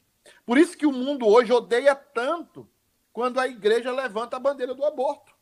[0.46, 2.70] Por isso que o mundo hoje odeia tanto
[3.12, 5.34] quando a igreja levanta a bandeira do aborto.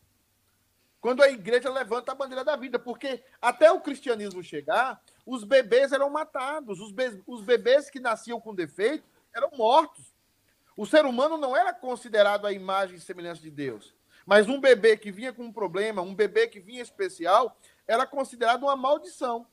[1.00, 5.94] Quando a igreja levanta a bandeira da vida, porque até o cristianismo chegar, os bebês
[5.94, 10.14] eram matados, os, be os bebês que nasciam com defeito eram mortos.
[10.76, 13.96] O ser humano não era considerado a imagem e semelhança de Deus.
[14.26, 18.64] Mas um bebê que vinha com um problema, um bebê que vinha especial, era considerado
[18.64, 19.48] uma maldição.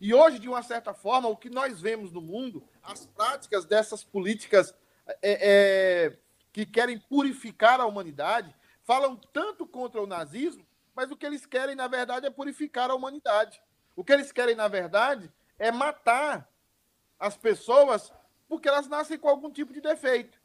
[0.00, 4.02] E hoje, de uma certa forma, o que nós vemos no mundo, as práticas dessas
[4.02, 4.74] políticas
[5.06, 6.18] é, é,
[6.52, 11.76] que querem purificar a humanidade, falam tanto contra o nazismo, mas o que eles querem,
[11.76, 13.62] na verdade, é purificar a humanidade.
[13.96, 16.48] O que eles querem, na verdade, é matar
[17.18, 18.12] as pessoas
[18.48, 20.38] porque elas nascem com algum tipo de defeito.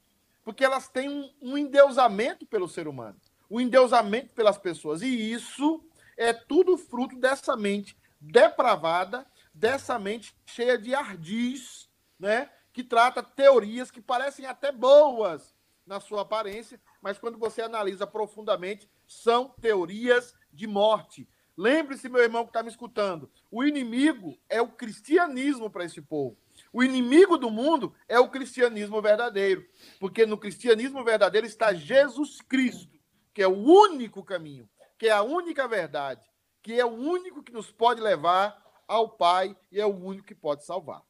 [0.44, 5.02] Porque elas têm um, um endeusamento pelo ser humano, um endeusamento pelas pessoas.
[5.02, 5.84] E isso
[6.18, 12.50] é tudo fruto dessa mente depravada, dessa mente cheia de ardis, né?
[12.74, 15.54] que trata teorias que parecem até boas
[15.86, 21.28] na sua aparência, mas quando você analisa profundamente, são teorias de morte.
[21.60, 26.38] Lembre-se, meu irmão que está me escutando, o inimigo é o cristianismo para esse povo.
[26.72, 29.68] O inimigo do mundo é o cristianismo verdadeiro,
[30.00, 32.98] porque no cristianismo verdadeiro está Jesus Cristo,
[33.34, 36.22] que é o único caminho, que é a única verdade,
[36.62, 40.36] que é o único que nos pode levar ao Pai e é o único que
[40.36, 41.04] pode salvar.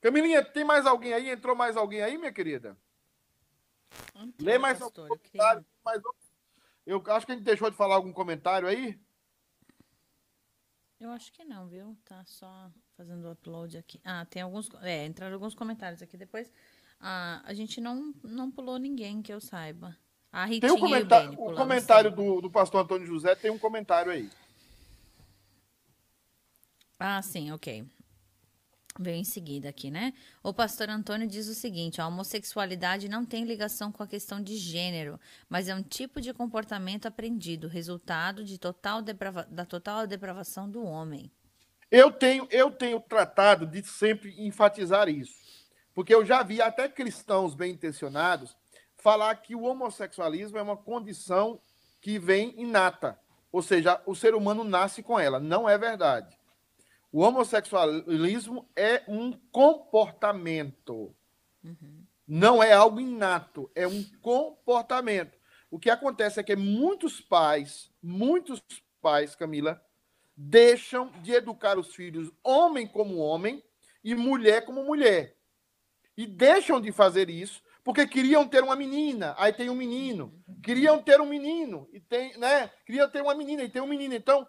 [0.00, 1.28] Camilinha, tem mais alguém aí?
[1.28, 2.78] Entrou mais alguém aí, minha querida?
[4.14, 5.66] Entrou, Lê mais pastor, algum comentário.
[5.84, 6.00] Mais...
[6.86, 8.96] eu acho que a gente deixou de falar algum comentário aí.
[11.00, 11.96] Eu acho que não, viu?
[12.04, 14.00] Tá só fazendo o upload aqui.
[14.04, 14.68] Ah, tem alguns.
[14.82, 16.50] É, entraram alguns comentários aqui depois.
[17.00, 19.96] Ah, a gente não, não pulou ninguém que eu saiba.
[20.32, 23.58] A Ritinha tem um comentário, o, o comentário do, do pastor Antônio José tem um
[23.58, 24.28] comentário aí.
[26.98, 27.86] Ah, sim, ok.
[28.98, 30.12] Veio em seguida aqui, né?
[30.42, 34.56] O pastor Antônio diz o seguinte: a homossexualidade não tem ligação com a questão de
[34.56, 40.68] gênero, mas é um tipo de comportamento aprendido, resultado de total deprava da total depravação
[40.68, 41.30] do homem.
[41.90, 45.34] Eu tenho, eu tenho tratado de sempre enfatizar isso,
[45.94, 48.56] porque eu já vi até cristãos bem intencionados
[48.96, 51.60] falar que o homossexualismo é uma condição
[52.00, 53.18] que vem inata,
[53.50, 55.40] ou seja, o ser humano nasce com ela.
[55.40, 56.37] Não é verdade.
[57.10, 61.14] O homossexualismo é um comportamento.
[61.64, 62.04] Uhum.
[62.26, 65.38] Não é algo inato, é um comportamento.
[65.70, 68.62] O que acontece é que muitos pais, muitos
[69.00, 69.82] pais, Camila,
[70.36, 73.62] deixam de educar os filhos homem como homem
[74.04, 75.36] e mulher como mulher.
[76.16, 80.34] E deixam de fazer isso porque queriam ter uma menina, aí tem um menino.
[80.62, 82.70] Queriam ter um menino e tem, né?
[82.84, 84.14] Queriam ter uma menina e tem um menino.
[84.14, 84.46] Então,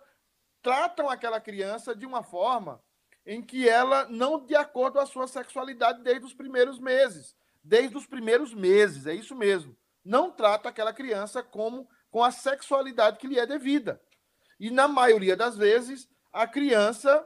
[0.62, 2.82] tratam aquela criança de uma forma
[3.26, 7.36] em que ela não de acordo com a sua sexualidade desde os primeiros meses.
[7.63, 9.78] Desde os primeiros meses, é isso mesmo.
[10.04, 14.02] Não trata aquela criança como com a sexualidade que lhe é devida.
[14.60, 17.26] E na maioria das vezes, a criança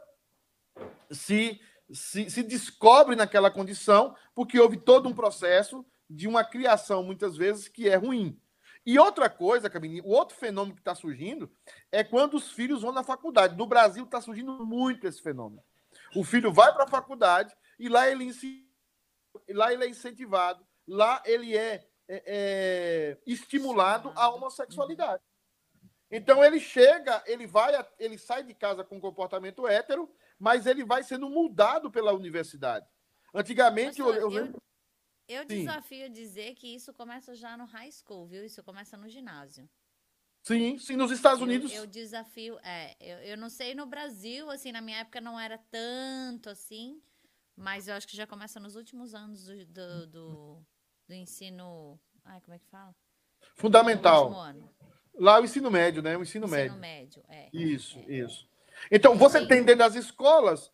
[1.10, 1.60] se,
[1.92, 7.68] se, se descobre naquela condição porque houve todo um processo de uma criação, muitas vezes,
[7.68, 8.40] que é ruim.
[8.86, 11.50] E outra coisa, Camille, o outro fenômeno que está surgindo
[11.92, 13.56] é quando os filhos vão na faculdade.
[13.56, 15.64] No Brasil está surgindo muito esse fenômeno.
[16.16, 18.30] O filho vai para a faculdade e lá ele,
[19.50, 25.24] lá ele é incentivado, lá ele é, é, é estimulado à homossexualidade.
[26.12, 30.08] Então ele chega, ele vai, ele sai de casa com comportamento hétero,
[30.38, 32.86] mas ele vai sendo mudado pela universidade.
[33.34, 34.62] Antigamente, eu, eu, lembro...
[35.28, 35.48] Eu Sim.
[35.48, 38.44] desafio dizer que isso começa já no high school, viu?
[38.44, 39.70] Isso começa no ginásio.
[40.44, 41.72] Sim, sim, nos Estados Unidos.
[41.72, 45.40] Eu, eu desafio, é, eu, eu não sei no Brasil, assim, na minha época não
[45.40, 47.02] era tanto assim,
[47.56, 50.66] mas eu acho que já começa nos últimos anos do, do, do,
[51.08, 51.98] do ensino.
[52.26, 52.94] Ai, como é que fala?
[53.56, 54.30] Fundamental.
[55.16, 56.18] Lá o ensino médio, né?
[56.18, 56.78] O ensino, ensino médio.
[56.78, 57.50] médio, é.
[57.54, 58.18] Isso, é.
[58.18, 58.48] isso.
[58.92, 60.72] Então, você tem dentro das escolas,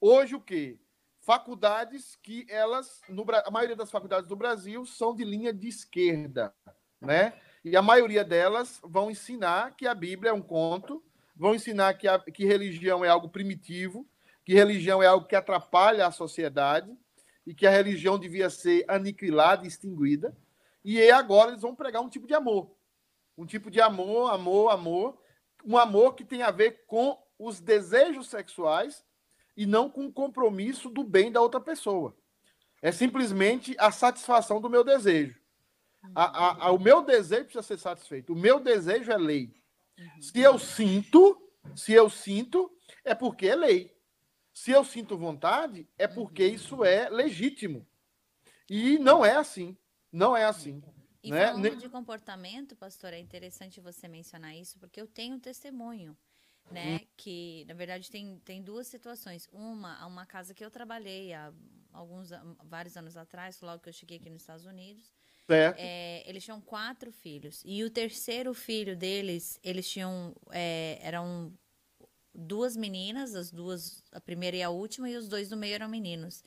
[0.00, 0.78] hoje o quê?
[1.20, 6.54] Faculdades que elas, no, a maioria das faculdades do Brasil são de linha de esquerda,
[7.00, 7.34] né?
[7.64, 11.02] E a maioria delas vão ensinar que a Bíblia é um conto,
[11.36, 14.08] vão ensinar que, a, que religião é algo primitivo,
[14.44, 16.90] que religião é algo que atrapalha a sociedade
[17.46, 20.36] e que a religião devia ser aniquilada, extinguida.
[20.82, 22.74] E agora eles vão pregar um tipo de amor.
[23.36, 25.18] Um tipo de amor, amor, amor.
[25.64, 29.04] Um amor que tem a ver com os desejos sexuais
[29.60, 32.16] e não com o compromisso do bem da outra pessoa.
[32.80, 35.38] É simplesmente a satisfação do meu desejo.
[36.14, 38.32] A, a, a, o meu desejo precisa ser satisfeito.
[38.32, 39.54] O meu desejo é lei.
[39.98, 40.22] Uhum.
[40.22, 41.38] Se eu sinto,
[41.76, 43.94] se eu sinto, é porque é lei.
[44.50, 46.54] Se eu sinto vontade, é porque uhum.
[46.54, 47.86] isso é legítimo.
[48.66, 49.76] E não é assim.
[50.10, 50.82] Não é assim.
[51.22, 51.48] E né?
[51.48, 56.16] falando de comportamento, pastor, é interessante você mencionar isso, porque eu tenho um testemunho,
[56.70, 56.96] né?
[56.96, 57.06] Hum.
[57.16, 59.48] Que, na verdade, tem, tem duas situações.
[59.52, 61.52] Uma, uma casa que eu trabalhei há
[61.92, 62.30] alguns,
[62.64, 65.12] vários anos atrás, logo que eu cheguei aqui nos Estados Unidos.
[65.76, 67.62] É, eles tinham quatro filhos.
[67.64, 70.34] E o terceiro filho deles, eles tinham.
[70.52, 71.52] É, eram
[72.32, 75.88] duas meninas, as duas, a primeira e a última, e os dois do meio eram
[75.88, 76.44] meninos.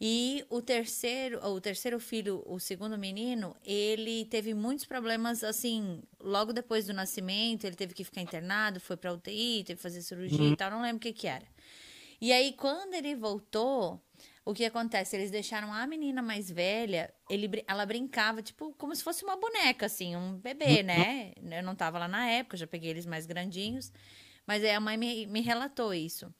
[0.00, 6.54] E o terceiro, o terceiro filho, o segundo menino, ele teve muitos problemas, assim, logo
[6.54, 10.40] depois do nascimento, ele teve que ficar internado, foi pra UTI, teve que fazer cirurgia
[10.40, 10.52] uhum.
[10.52, 11.44] e tal, não lembro o que que era.
[12.18, 14.02] E aí, quando ele voltou,
[14.42, 15.16] o que acontece?
[15.16, 19.84] Eles deixaram a menina mais velha, ele, ela brincava, tipo, como se fosse uma boneca,
[19.84, 20.84] assim, um bebê, uhum.
[20.84, 21.32] né?
[21.58, 23.92] Eu não tava lá na época, já peguei eles mais grandinhos,
[24.46, 26.32] mas aí a mãe me, me relatou isso.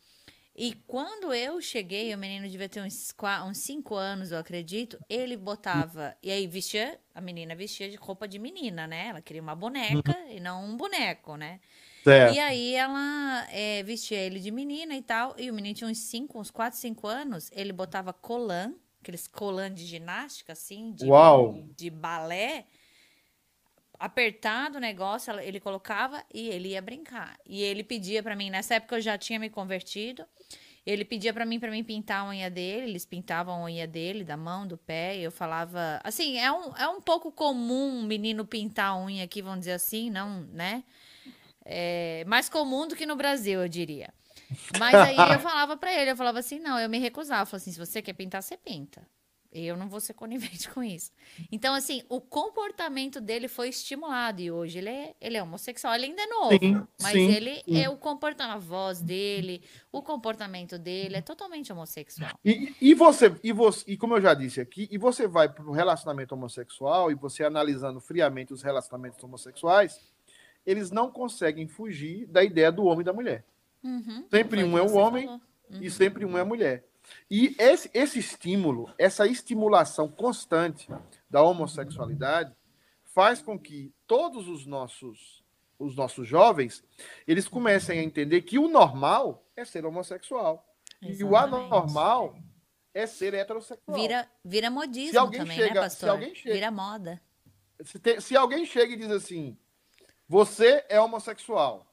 [0.54, 3.14] E quando eu cheguei, o menino devia ter uns,
[3.46, 4.98] uns cinco anos, eu acredito.
[5.08, 6.14] Ele botava.
[6.22, 6.98] E aí vestia.
[7.14, 9.08] A menina vestia de roupa de menina, né?
[9.08, 10.30] Ela queria uma boneca uhum.
[10.30, 11.60] e não um boneco, né?
[12.02, 12.34] Certo.
[12.34, 15.34] E aí ela é, vestia ele de menina e tal.
[15.38, 17.50] E o menino tinha uns cinco, uns quatro, cinco anos.
[17.52, 21.64] Ele botava colã, aqueles colã de ginástica, assim, de, Uau.
[21.76, 22.66] de balé
[24.00, 27.38] apertado o negócio, ele colocava e ele ia brincar.
[27.46, 30.24] E ele pedia para mim, nessa época eu já tinha me convertido.
[30.86, 34.24] Ele pedia para mim para mim pintar a unha dele, eles pintavam a unha dele,
[34.24, 38.02] da mão, do pé, e eu falava, assim, é um, é um pouco comum um
[38.02, 40.82] menino pintar a unha aqui, vamos dizer assim, não, né?
[41.62, 44.08] É mais comum do que no Brasil, eu diria.
[44.78, 47.62] Mas aí eu falava para ele, eu falava assim, não, eu me recusava, eu falava
[47.62, 49.06] assim, se você quer pintar, você pinta.
[49.52, 51.10] Eu não vou ser conivente com isso.
[51.50, 54.40] Então, assim, o comportamento dele foi estimulado.
[54.40, 55.94] E hoje ele é, ele é homossexual.
[55.94, 56.58] Ele ainda é novo.
[56.58, 57.82] Sim, mas sim, ele sim.
[57.82, 62.38] é o comportamento, a voz dele, o comportamento dele é totalmente homossexual.
[62.44, 65.64] E, e, você, e você, e como eu já disse aqui, e você vai para
[65.64, 70.00] o relacionamento homossexual, e você analisando friamente os relacionamentos homossexuais,
[70.64, 73.44] eles não conseguem fugir da ideia do homem e da mulher.
[73.82, 75.40] Uhum, sempre um é o homem uhum.
[75.80, 76.84] e sempre um é a mulher.
[77.30, 80.88] E esse, esse estímulo, essa estimulação constante
[81.28, 82.54] da homossexualidade
[83.04, 85.40] faz com que todos os nossos
[85.80, 86.84] os nossos jovens,
[87.26, 90.62] eles comecem a entender que o normal é ser homossexual.
[91.00, 91.20] Exatamente.
[91.20, 92.36] E o anormal
[92.92, 93.98] é ser heterossexual.
[93.98, 96.06] Vira, vira modismo se alguém também, né, chega, né, pastor?
[96.06, 97.22] Se alguém chega, vira moda.
[97.82, 99.56] Se, te, se alguém chega e diz assim,
[100.28, 101.86] você é homossexual,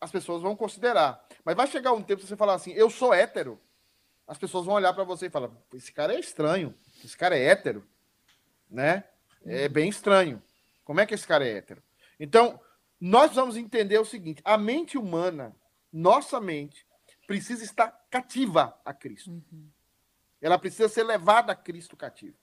[0.00, 1.26] as pessoas vão considerar.
[1.44, 3.60] Mas vai chegar um tempo que você falar assim, eu sou hétero
[4.26, 6.74] as pessoas vão olhar para você e falar: esse cara é estranho,
[7.04, 7.86] esse cara é hétero,
[8.68, 9.04] né?
[9.44, 10.42] É bem estranho.
[10.84, 11.82] Como é que esse cara é hétero?
[12.18, 12.60] Então,
[13.00, 15.54] nós vamos entender o seguinte: a mente humana,
[15.92, 16.86] nossa mente,
[17.26, 19.30] precisa estar cativa a Cristo.
[19.30, 19.70] Uhum.
[20.40, 22.36] Ela precisa ser levada a Cristo cativo.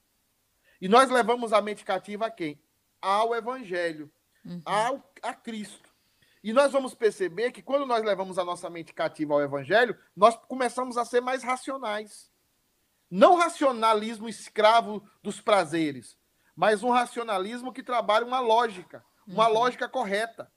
[0.81, 2.61] E nós levamos a mente cativa a quem?
[3.01, 4.11] Ao Evangelho,
[4.45, 4.61] uhum.
[4.65, 5.92] ao, a Cristo.
[6.43, 10.35] E nós vamos perceber que quando nós levamos a nossa mente cativa ao evangelho, nós
[10.35, 12.29] começamos a ser mais racionais.
[13.09, 16.17] Não racionalismo escravo dos prazeres,
[16.53, 19.53] mas um racionalismo que trabalha uma lógica, uma uhum.
[19.53, 20.51] lógica correta.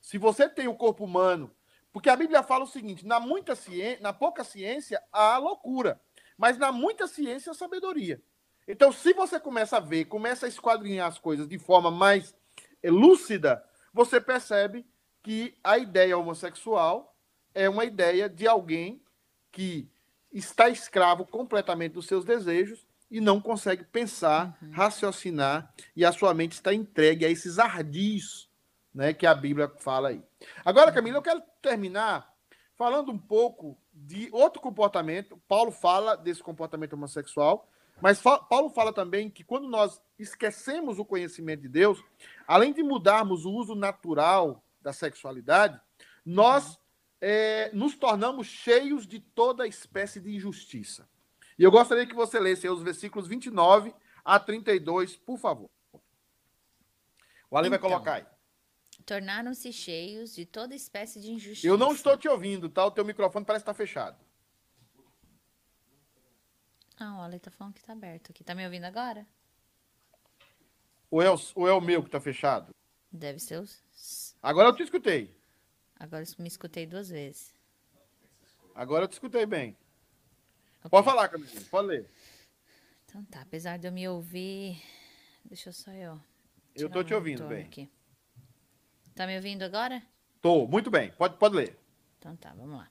[0.00, 1.50] Se você tem o corpo humano,
[1.92, 6.00] porque a Bíblia fala o seguinte: na muita ciência, na pouca ciência há loucura,
[6.36, 8.22] mas na muita ciência há sabedoria.
[8.68, 12.36] Então, se você começa a ver, começa a esquadrinhar as coisas de forma mais
[12.84, 14.86] lúcida, você percebe
[15.22, 17.14] que a ideia homossexual
[17.54, 19.02] é uma ideia de alguém
[19.50, 19.90] que
[20.32, 24.70] está escravo completamente dos seus desejos e não consegue pensar, uhum.
[24.70, 28.48] raciocinar e a sua mente está entregue a esses ardis,
[28.94, 30.22] né, que a Bíblia fala aí.
[30.64, 32.32] Agora, Camila, eu quero terminar
[32.76, 35.40] falando um pouco de outro comportamento.
[35.48, 37.68] Paulo fala desse comportamento homossexual,
[38.00, 42.02] mas Paulo fala também que quando nós esquecemos o conhecimento de Deus,
[42.46, 45.80] além de mudarmos o uso natural da sexualidade,
[46.24, 46.78] nós
[47.20, 51.08] é, nos tornamos cheios de toda espécie de injustiça.
[51.58, 55.70] E eu gostaria que você lesse os versículos 29 a 32, por favor.
[57.50, 58.26] O Ale então, vai colocar aí.
[59.04, 61.66] Tornaram-se cheios de toda espécie de injustiça.
[61.66, 62.84] Eu não estou te ouvindo, tá?
[62.84, 64.22] O teu microfone parece estar fechado.
[66.96, 68.44] Ah, o Ale está falando que está aberto aqui.
[68.44, 69.26] Tá me ouvindo agora?
[71.10, 72.74] Ou é o, ou é o meu que está fechado?
[73.10, 73.82] Deve ser os
[74.42, 75.34] Agora eu te escutei.
[75.98, 77.52] Agora eu me escutei duas vezes.
[78.74, 79.76] Agora eu te escutei bem.
[80.78, 80.90] Okay.
[80.90, 82.10] Pode falar, Camilinha, pode ler.
[83.04, 84.80] Então tá, apesar de eu me ouvir.
[85.44, 86.20] Deixa eu só eu.
[86.74, 87.64] Eu tô te ouvindo bem.
[87.64, 87.90] Aqui.
[89.14, 90.00] Tá me ouvindo agora?
[90.40, 91.10] Tô, muito bem.
[91.12, 91.76] Pode, pode ler.
[92.18, 92.88] Então tá, vamos lá.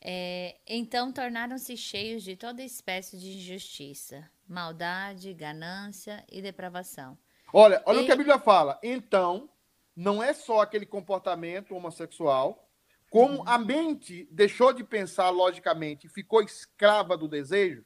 [0.00, 7.16] É, então tornaram-se cheios de toda espécie de injustiça, maldade, ganância e depravação.
[7.52, 8.78] Olha, olha E- o que a Bíblia fala.
[8.82, 9.48] Então,
[9.96, 12.68] não é só aquele comportamento homossexual,
[13.10, 13.48] como Uhum.
[13.48, 17.84] a mente deixou de pensar logicamente e ficou escrava do desejo,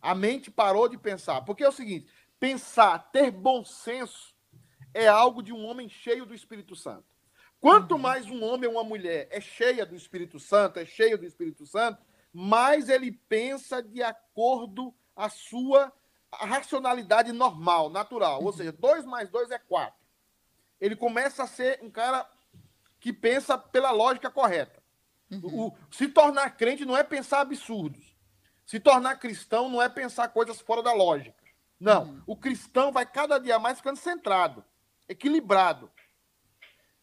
[0.00, 1.42] a mente parou de pensar.
[1.42, 4.34] Porque é o seguinte: pensar, ter bom senso,
[4.94, 7.04] é algo de um homem cheio do Espírito Santo.
[7.60, 11.24] Quanto mais um homem ou uma mulher é cheia do Espírito Santo, é cheio do
[11.24, 15.90] Espírito Santo, mais ele pensa de acordo à sua
[16.32, 18.42] racionalidade normal, natural.
[18.44, 20.03] Ou seja, 2 mais 2 é 4.
[20.84, 22.28] Ele começa a ser um cara
[23.00, 24.82] que pensa pela lógica correta.
[25.42, 28.14] O- o- se tornar crente não é pensar absurdos.
[28.66, 31.42] Se tornar cristão não é pensar coisas fora da lógica.
[31.80, 32.22] Não.
[32.26, 34.62] O cristão vai cada dia mais ficando centrado,
[35.08, 35.90] equilibrado.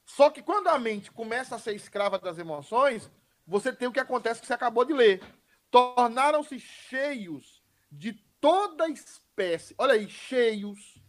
[0.06, 3.10] Só que quando a mente começa a ser escrava das emoções,
[3.48, 5.24] você tem o que acontece que você acabou de ler.
[5.72, 9.74] Tornaram-se cheios de toda espécie.
[9.78, 11.01] Olha aí, cheios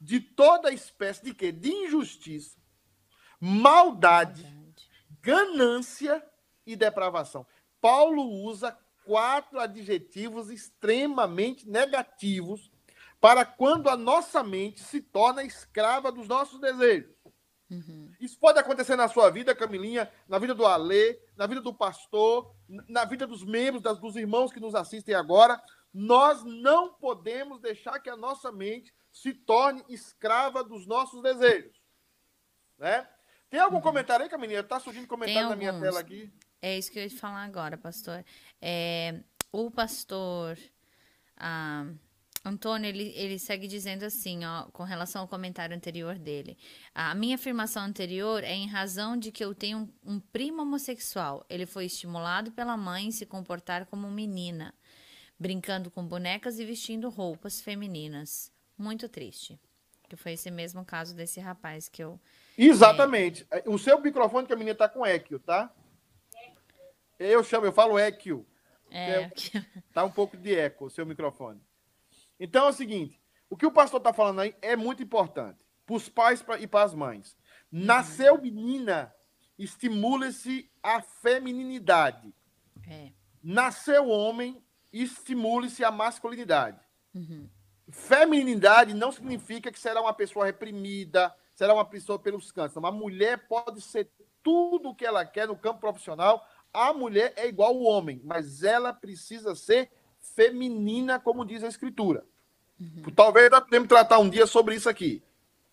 [0.00, 1.52] de toda espécie de quê?
[1.52, 2.56] De injustiça,
[3.38, 4.46] maldade,
[5.20, 6.24] ganância
[6.64, 7.46] e depravação.
[7.80, 12.70] Paulo usa quatro adjetivos extremamente negativos
[13.20, 17.14] para quando a nossa mente se torna escrava dos nossos desejos.
[17.70, 18.10] Uhum.
[18.18, 22.52] Isso pode acontecer na sua vida, Camilinha, na vida do Alê, na vida do pastor,
[22.88, 25.60] na vida dos membros, das, dos irmãos que nos assistem agora.
[25.92, 31.80] Nós não podemos deixar que a nossa mente se torne escrava dos nossos desejos.
[32.78, 33.06] Né?
[33.48, 34.62] Tem algum comentário aí, Camilinha?
[34.62, 36.32] Tá surgindo comentário na minha tela aqui.
[36.62, 38.24] É isso que eu ia te falar agora, pastor.
[38.60, 40.58] É, o pastor
[41.36, 41.86] ah,
[42.44, 46.56] Antônio, ele, ele segue dizendo assim, ó, com relação ao comentário anterior dele.
[46.94, 51.44] A minha afirmação anterior é em razão de que eu tenho um, um primo homossexual.
[51.50, 54.74] Ele foi estimulado pela mãe em se comportar como menina,
[55.38, 58.50] brincando com bonecas e vestindo roupas femininas.
[58.80, 59.60] Muito triste.
[60.08, 62.18] Que foi esse mesmo caso desse rapaz que eu.
[62.56, 63.46] Exatamente.
[63.66, 65.70] O seu microfone, Camilinha, tá com equio, tá?
[67.18, 68.46] Eu chamo, eu falo equio.
[68.90, 69.30] É,
[69.92, 71.60] Tá um pouco de eco o seu microfone.
[72.40, 73.20] Então é o seguinte:
[73.50, 76.82] o que o pastor está falando aí é muito importante para os pais e para
[76.82, 77.36] as mães.
[77.70, 79.14] Nasceu menina,
[79.58, 82.34] estimule-se a femininidade.
[82.88, 83.12] é.
[83.42, 84.62] Nasceu homem,
[84.92, 86.78] estimule-se a masculinidade.
[87.14, 87.48] Uhum.
[87.92, 92.76] Feminilidade não significa que será uma pessoa reprimida, será uma pessoa pelos cantos.
[92.76, 94.08] Uma mulher pode ser
[94.42, 96.46] tudo o que ela quer no campo profissional.
[96.72, 102.24] A mulher é igual ao homem, mas ela precisa ser feminina, como diz a Escritura.
[103.14, 105.22] Talvez nós podemos tratar um dia sobre isso aqui.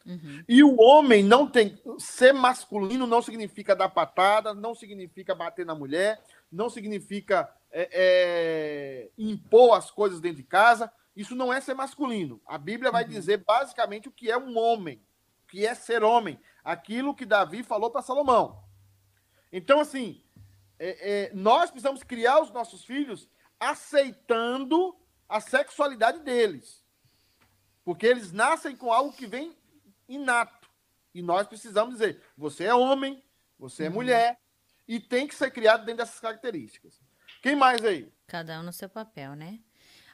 [0.05, 0.43] Uhum.
[0.47, 1.77] E o homem não tem.
[1.99, 9.09] Ser masculino não significa dar patada, não significa bater na mulher, não significa é, é,
[9.17, 10.91] impor as coisas dentro de casa.
[11.17, 12.39] Isso não é ser masculino.
[12.45, 15.03] A Bíblia vai dizer basicamente o que é um homem,
[15.43, 16.39] o que é ser homem.
[16.63, 18.63] Aquilo que Davi falou para Salomão.
[19.51, 20.23] Então, assim,
[20.77, 23.27] é, é, nós precisamos criar os nossos filhos
[23.59, 24.95] aceitando
[25.27, 26.85] a sexualidade deles.
[27.83, 29.57] Porque eles nascem com algo que vem
[30.07, 30.69] inato.
[31.15, 33.23] E nós precisamos dizer: você é homem,
[33.57, 34.39] você é mulher,
[34.87, 37.01] e tem que ser criado dentro dessas características.
[37.41, 38.13] Quem mais aí?
[38.27, 39.59] Cada um no seu papel, né?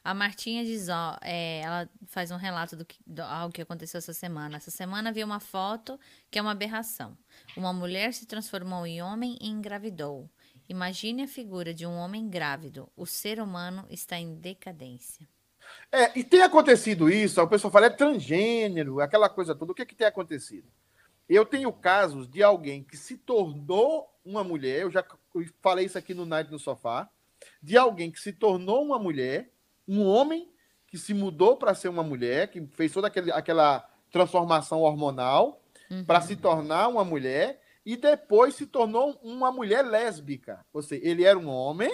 [0.04, 4.00] A Martinha diz, ó, é, ela faz um relato do que, do, algo que aconteceu
[4.00, 4.58] essa semana.
[4.58, 5.98] Essa semana vi uma foto
[6.30, 7.18] que é uma aberração.
[7.56, 10.30] Uma mulher se transformou em homem e engravidou.
[10.68, 12.92] Imagine a figura de um homem grávido.
[12.98, 15.26] O ser humano está em decadência.
[15.90, 19.72] É, e tem acontecido isso, o pessoal fala, é transgênero, aquela coisa toda.
[19.72, 20.68] O que, que tem acontecido?
[21.30, 25.06] Eu tenho casos de alguém que se tornou uma mulher, eu já
[25.62, 27.10] falei isso aqui no Night no Sofá,
[27.62, 29.53] de alguém que se tornou uma mulher,
[29.88, 30.50] um homem
[30.88, 35.60] que se mudou para ser uma mulher, que fez toda aquele, aquela transformação hormonal
[35.92, 36.06] Uhum.
[36.06, 40.66] para se tornar uma mulher, e depois se tornou uma mulher lésbica.
[40.72, 41.92] Ou seja, ele era um homem,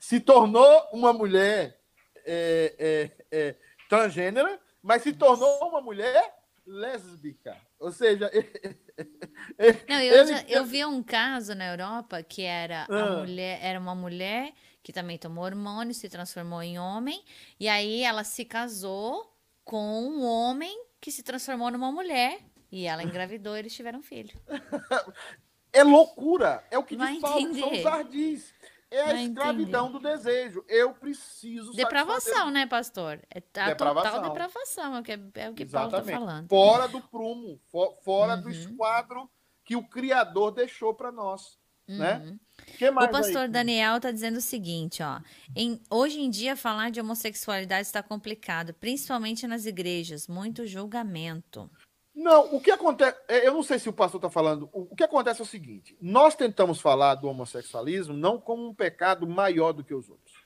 [0.00, 1.78] se tornou uma mulher
[2.26, 3.54] é, é, é,
[3.88, 6.34] transgênera, mas se tornou uma mulher
[6.66, 7.56] lésbica.
[7.78, 8.30] Ou seja,
[9.88, 13.16] Não, eu, ele- já- eu vi um caso na Europa que era a Ah.
[13.20, 14.52] mulher, era uma mulher
[14.88, 17.22] que também tomou hormônio, se transformou em homem,
[17.60, 19.30] e aí ela se casou
[19.62, 22.40] com um homem que se transformou numa mulher,
[22.72, 24.34] e ela engravidou e eles tiveram um filho.
[25.70, 26.64] é loucura.
[26.70, 27.80] É o que Vai diz Paulo, são entender.
[27.80, 28.54] os ardis.
[28.90, 30.64] é a escravidão do desejo.
[30.66, 33.20] Eu preciso Depravação, né, pastor?
[33.28, 34.12] É a depravação.
[34.12, 36.48] total depravação, é o que, é o que Paulo está falando.
[36.48, 37.60] Fora do prumo,
[38.02, 38.40] fora uhum.
[38.40, 39.30] do esquadro
[39.66, 41.58] que o Criador deixou para nós.
[41.88, 42.18] Né?
[42.18, 42.38] Uhum.
[42.80, 42.90] Né?
[42.90, 43.48] o pastor aí?
[43.48, 45.20] Daniel está dizendo o seguinte, ó.
[45.56, 50.28] Em, hoje em dia, falar de homossexualidade está complicado, principalmente nas igrejas.
[50.28, 51.70] Muito julgamento.
[52.14, 53.16] Não, o que acontece.
[53.28, 54.68] É, eu não sei se o pastor está falando.
[54.72, 59.26] O que acontece é o seguinte: nós tentamos falar do homossexualismo não como um pecado
[59.26, 60.36] maior do que os outros.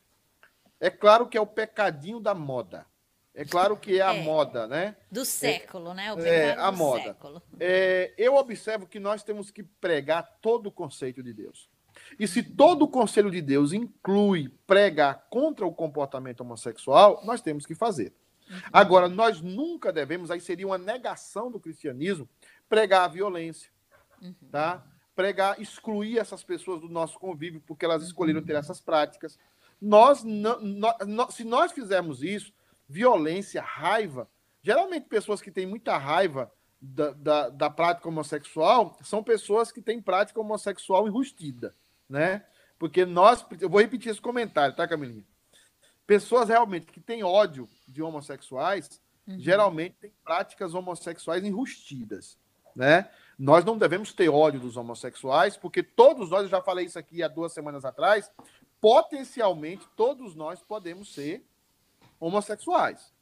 [0.78, 2.86] É claro que é o pecadinho da moda.
[3.34, 4.94] É claro que é a é, moda, né?
[5.10, 6.14] Do século, é, né?
[6.14, 7.16] O é, a moda.
[7.58, 11.70] É, eu observo que nós temos que pregar todo o conceito de Deus.
[12.18, 17.64] E se todo o conselho de Deus inclui pregar contra o comportamento homossexual, nós temos
[17.64, 18.12] que fazer.
[18.50, 18.60] Uhum.
[18.72, 22.28] Agora, nós nunca devemos, aí seria uma negação do cristianismo,
[22.68, 23.70] pregar a violência,
[24.20, 24.34] uhum.
[24.50, 24.84] tá?
[25.14, 29.38] Pregar, excluir essas pessoas do nosso convívio porque elas escolheram ter essas práticas.
[29.80, 32.52] Nós, não, nós, se nós fizermos isso,
[32.92, 34.28] violência, raiva,
[34.62, 40.00] geralmente pessoas que têm muita raiva da, da, da prática homossexual são pessoas que têm
[40.00, 41.74] prática homossexual enrustida
[42.12, 42.44] né?
[42.78, 45.24] Porque nós, eu vou repetir esse comentário, tá, Camilinha?
[46.06, 49.38] Pessoas realmente que têm ódio de homossexuais, uhum.
[49.38, 52.36] geralmente têm práticas homossexuais enrustidas,
[52.76, 53.08] né?
[53.38, 57.22] Nós não devemos ter ódio dos homossexuais, porque todos nós, eu já falei isso aqui
[57.22, 58.30] há duas semanas atrás,
[58.80, 61.46] potencialmente todos nós podemos ser
[62.26, 63.12] homossexuais.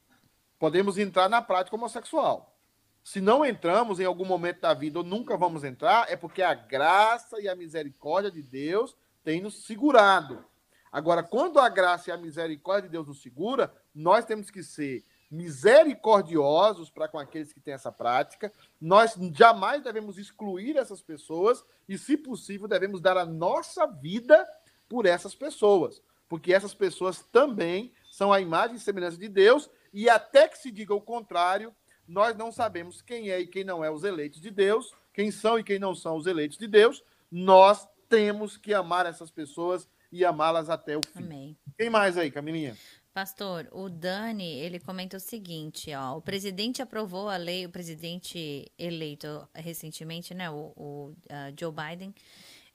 [0.59, 2.55] Podemos entrar na prática homossexual.
[3.03, 6.53] Se não entramos em algum momento da vida ou nunca vamos entrar, é porque a
[6.53, 10.45] graça e a misericórdia de Deus têm nos segurado.
[10.91, 15.03] Agora, quando a graça e a misericórdia de Deus nos segura, nós temos que ser
[15.31, 18.53] misericordiosos para com aqueles que têm essa prática.
[18.79, 24.47] Nós jamais devemos excluir essas pessoas e, se possível, devemos dar a nossa vida
[24.87, 30.07] por essas pessoas, porque essas pessoas também são a imagem e semelhança de Deus e
[30.07, 31.73] até que se diga o contrário,
[32.07, 35.57] nós não sabemos quem é e quem não é os eleitos de Deus, quem são
[35.57, 37.03] e quem não são os eleitos de Deus.
[37.31, 41.23] Nós temos que amar essas pessoas e amá-las até o fim.
[41.23, 41.57] Amém.
[41.75, 42.77] Quem mais aí, Camilinha?
[43.11, 48.71] Pastor, o Dani, ele comenta o seguinte, ó, o presidente aprovou a lei, o presidente
[48.77, 52.13] eleito recentemente, né, o, o uh, Joe Biden,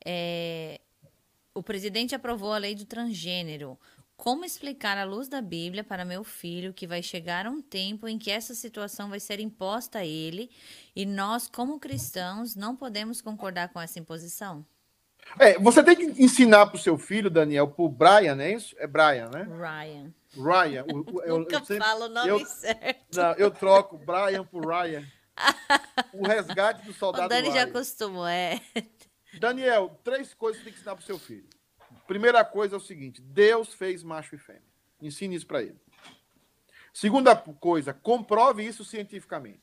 [0.04, 0.80] é,
[1.56, 3.78] o presidente aprovou a lei do transgênero.
[4.16, 8.18] Como explicar à luz da Bíblia para meu filho que vai chegar um tempo em
[8.18, 10.50] que essa situação vai ser imposta a ele
[10.94, 14.64] e nós, como cristãos, não podemos concordar com essa imposição?
[15.38, 18.74] É, você tem que ensinar para o seu filho, Daniel, para o Brian, é isso?
[18.78, 19.42] É Brian, né?
[19.42, 20.14] Ryan.
[20.34, 20.84] Ryan.
[20.92, 23.16] O, o, eu, Nunca eu sempre, falo o nome eu, certo.
[23.16, 25.04] Não, eu troco Brian por Ryan.
[26.14, 27.54] o resgate do soldado O Dani Ryan.
[27.54, 28.60] já acostumou, é.
[29.38, 31.48] Daniel, três coisas que você tem que ensinar para o seu filho.
[32.06, 34.62] Primeira coisa é o seguinte: Deus fez macho e fêmea.
[35.00, 35.78] Ensine isso para ele.
[36.92, 39.62] Segunda coisa, comprove isso cientificamente.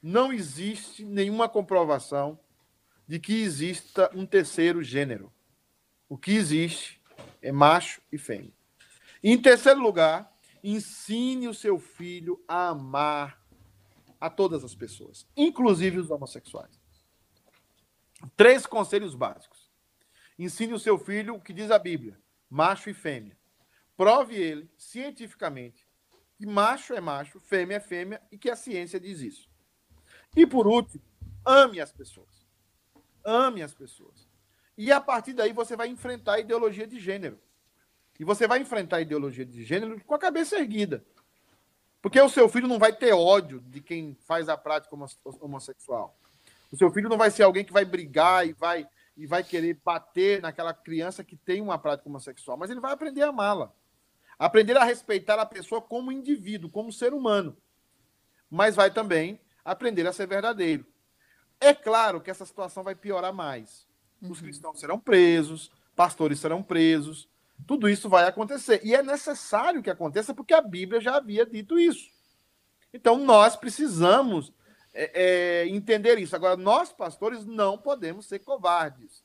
[0.00, 2.38] Não existe nenhuma comprovação
[3.08, 5.32] de que exista um terceiro gênero.
[6.08, 7.00] O que existe
[7.42, 8.52] é macho e fêmea.
[9.22, 13.42] Em terceiro lugar, ensine o seu filho a amar
[14.20, 16.80] a todas as pessoas, inclusive os homossexuais.
[18.36, 19.53] Três conselhos básicos.
[20.38, 22.18] Ensine o seu filho o que diz a Bíblia,
[22.50, 23.36] macho e fêmea.
[23.96, 25.86] Prove ele, cientificamente,
[26.36, 29.48] que macho é macho, fêmea é fêmea e que a ciência diz isso.
[30.36, 31.02] E por último,
[31.44, 32.44] ame as pessoas.
[33.24, 34.28] Ame as pessoas.
[34.76, 37.38] E a partir daí você vai enfrentar a ideologia de gênero.
[38.18, 41.04] E você vai enfrentar a ideologia de gênero com a cabeça erguida.
[42.02, 44.94] Porque o seu filho não vai ter ódio de quem faz a prática
[45.40, 46.18] homossexual.
[46.70, 49.80] O seu filho não vai ser alguém que vai brigar e vai e vai querer
[49.84, 53.72] bater naquela criança que tem uma prática homossexual, mas ele vai aprender a amá-la.
[54.38, 57.56] Aprender a respeitar a pessoa como indivíduo, como ser humano.
[58.50, 60.84] Mas vai também aprender a ser verdadeiro.
[61.60, 63.86] É claro que essa situação vai piorar mais.
[64.20, 64.44] Os uhum.
[64.44, 67.28] cristãos serão presos, pastores serão presos,
[67.66, 68.80] tudo isso vai acontecer.
[68.84, 72.10] E é necessário que aconteça porque a Bíblia já havia dito isso.
[72.92, 74.52] Então nós precisamos
[74.94, 75.10] é,
[75.64, 76.36] é, entender isso.
[76.36, 79.24] Agora, nós, pastores, não podemos ser covardes.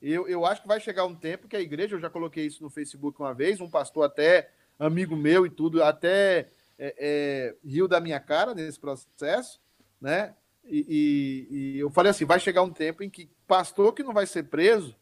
[0.00, 2.62] Eu, eu acho que vai chegar um tempo que a igreja, eu já coloquei isso
[2.62, 7.88] no Facebook uma vez, um pastor até amigo meu e tudo, até é, é riu
[7.88, 9.60] da minha cara nesse processo,
[10.00, 10.34] né?
[10.64, 14.12] E, e, e, eu falei assim: vai chegar um tempo em que pastor que não
[14.12, 14.94] vai ser preso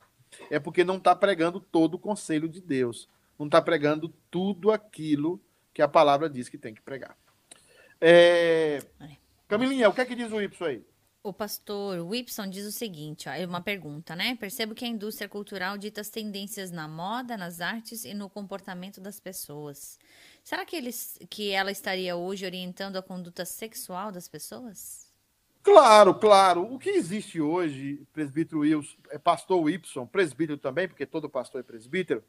[0.50, 5.40] é porque não está pregando todo o conselho de Deus, não está pregando tudo aquilo
[5.74, 7.16] que a palavra diz que tem que pregar.
[8.00, 8.82] É,
[9.52, 10.82] Camilinha, o que é que diz o Y aí?
[11.22, 14.34] O pastor Whipson diz o seguinte, ó, é uma pergunta, né?
[14.34, 18.98] Percebo que a indústria cultural dita as tendências na moda, nas artes e no comportamento
[18.98, 19.98] das pessoas.
[20.42, 25.06] Será que, eles, que ela estaria hoje orientando a conduta sexual das pessoas?
[25.62, 26.72] Claro, claro.
[26.72, 31.62] O que existe hoje, presbítero Wilson, é pastor Wilson, presbítero também, porque todo pastor é
[31.62, 32.24] presbítero,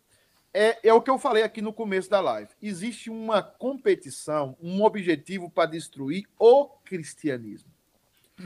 [0.54, 2.52] é, é o que eu falei aqui no começo da live.
[2.62, 7.72] Existe uma competição, um objetivo para destruir o cristianismo.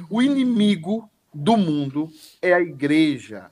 [0.10, 2.10] O inimigo do mundo
[2.42, 3.52] é a igreja.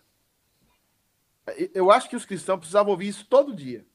[1.73, 3.85] Eu acho que os cristãos precisavam ouvir isso todo dia.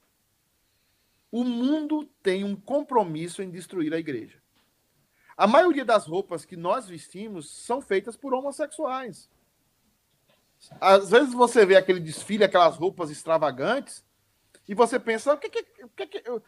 [1.33, 4.41] O mundo tem um compromisso em destruir a igreja.
[5.37, 9.31] A maioria das roupas que nós vestimos são feitas por homossexuais.
[10.79, 14.05] Às vezes você vê aquele desfile, aquelas roupas extravagantes,
[14.71, 16.41] e você pensa, o que, que, o que, que eu...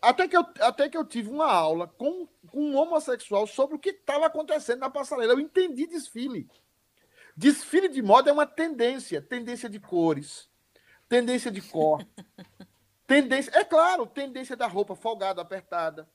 [0.00, 3.78] até que eu até que eu tive uma aula com, com um homossexual sobre o
[3.78, 5.34] que estava acontecendo na passarela.
[5.34, 6.48] Eu entendi desfile.
[7.36, 10.48] Desfile de moda é uma tendência, tendência de cores,
[11.06, 12.02] tendência de cor,
[13.06, 16.08] tendência, é claro, tendência da roupa folgada, apertada,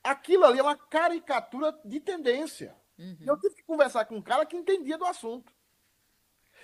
[0.00, 2.72] aquilo ali é uma caricatura de tendência.
[2.96, 3.16] Uhum.
[3.26, 5.52] Eu tive que conversar com um cara que entendia do assunto.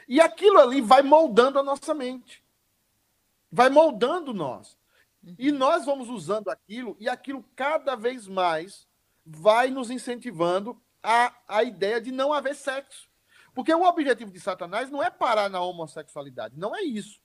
[0.06, 2.46] E aquilo ali vai moldando a nossa mente.
[3.50, 4.78] Vai moldando nós.
[5.22, 5.34] Uhum.
[5.38, 8.86] E nós vamos usando aquilo, e aquilo cada vez mais
[9.24, 13.08] vai nos incentivando a, a ideia de não haver sexo.
[13.54, 17.20] Porque o objetivo de Satanás não é parar na homossexualidade, não é isso.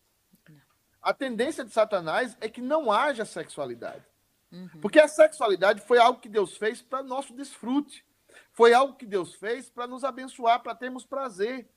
[1.01, 4.03] A tendência de Satanás é que não haja sexualidade.
[4.51, 4.69] Uhum.
[4.81, 8.05] Porque a sexualidade foi algo que Deus fez para nosso desfrute.
[8.53, 11.67] Foi algo que Deus fez para nos abençoar, para termos prazer.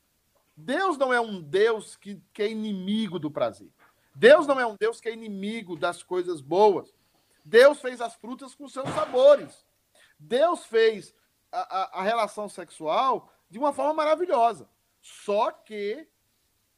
[0.56, 3.68] Deus não é um Deus que, que é inimigo do prazer.
[4.16, 6.92] Deus não é um Deus que é inimigo das coisas boas.
[7.44, 9.64] Deus fez as frutas com seus sabores.
[10.18, 11.14] Deus fez
[11.52, 14.68] a, a, a relação sexual de uma forma maravilhosa.
[15.00, 16.08] Só que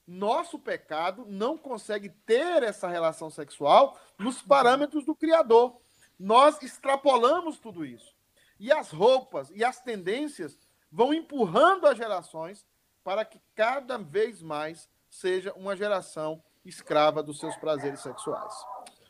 [0.07, 5.81] nosso pecado não consegue ter essa relação sexual nos parâmetros do Criador
[6.19, 8.17] nós extrapolamos tudo isso.
[8.59, 10.59] E as roupas e as tendências
[10.91, 12.67] vão empurrando as gerações
[13.05, 18.55] para que cada vez mais seja uma geração escrava dos seus prazeres sexuais.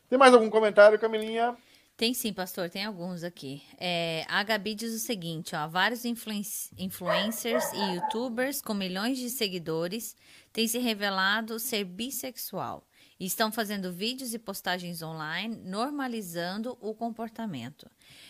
[0.09, 1.55] Tem mais algum comentário, Camilinha?
[1.95, 3.61] Tem sim, pastor, tem alguns aqui.
[3.77, 10.15] É, a Gabi diz o seguinte: ó, vários influencers e youtubers com milhões de seguidores
[10.53, 12.83] têm se revelado ser bissexual
[13.19, 17.89] e estão fazendo vídeos e postagens online normalizando o comportamento.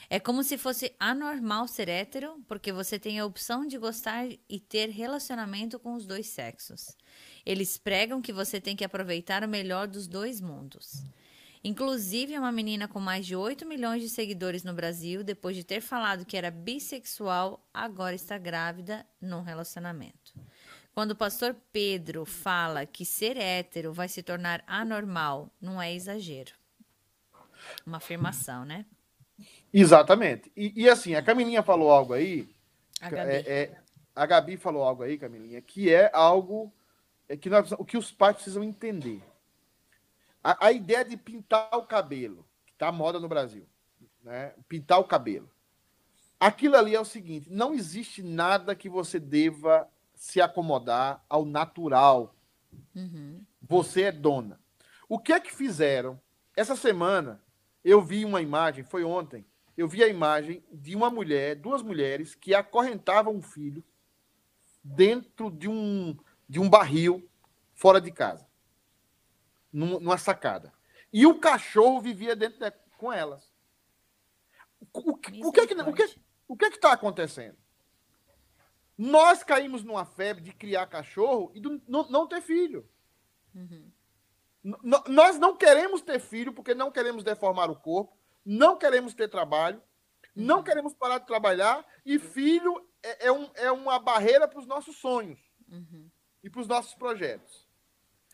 [0.09, 4.59] É como se fosse anormal ser hétero, porque você tem a opção de gostar e
[4.59, 6.97] ter relacionamento com os dois sexos.
[7.45, 11.03] Eles pregam que você tem que aproveitar o melhor dos dois mundos.
[11.63, 15.81] Inclusive, uma menina com mais de 8 milhões de seguidores no Brasil, depois de ter
[15.81, 20.33] falado que era bissexual, agora está grávida num relacionamento.
[20.99, 26.51] Quando o pastor Pedro fala que ser hétero vai se tornar anormal, não é exagero.
[27.85, 28.85] Uma afirmação, né?
[29.73, 30.51] Exatamente.
[30.57, 32.53] E, e assim, a Camilinha falou algo aí.
[32.99, 33.31] A Gabi.
[33.31, 33.77] É, é,
[34.13, 36.69] a Gabi falou algo aí, Camilinha, que é algo
[37.29, 39.23] é que nós, o que os pais precisam entender.
[40.43, 43.65] A, a ideia de pintar o cabelo, que está moda no Brasil,
[44.21, 44.53] né?
[44.67, 45.49] Pintar o cabelo.
[46.37, 49.89] Aquilo ali é o seguinte: não existe nada que você deva
[50.19, 52.35] se acomodar ao natural.
[52.93, 53.41] Uhum.
[53.61, 54.59] Você é dona.
[55.07, 56.19] O que é que fizeram?
[56.55, 57.41] Essa semana
[57.85, 59.45] eu vi uma imagem, foi ontem,
[59.77, 63.81] eu vi a imagem de uma mulher, duas mulheres que acorrentavam um filho
[64.83, 66.17] dentro de um,
[66.49, 67.27] de um barril
[67.73, 68.45] fora de casa,
[69.71, 70.73] numa sacada.
[71.13, 73.53] E o cachorro vivia dentro de, com elas.
[74.81, 77.57] O, o, o, que é que, o, que, o que é que está acontecendo?
[78.99, 82.85] Nós caímos numa febre de criar cachorro e do, não, não, ter filho.
[83.55, 83.89] Uhum.
[85.07, 89.77] Nós não queremos ter filho porque não queremos deformar o corpo, não queremos ter trabalho,
[90.35, 90.43] uhum.
[90.43, 94.67] não queremos parar de trabalhar e filho é, é, um, é uma barreira para os
[94.67, 95.39] nossos sonhos
[95.71, 96.11] uhum.
[96.43, 97.65] e para os nossos projetos.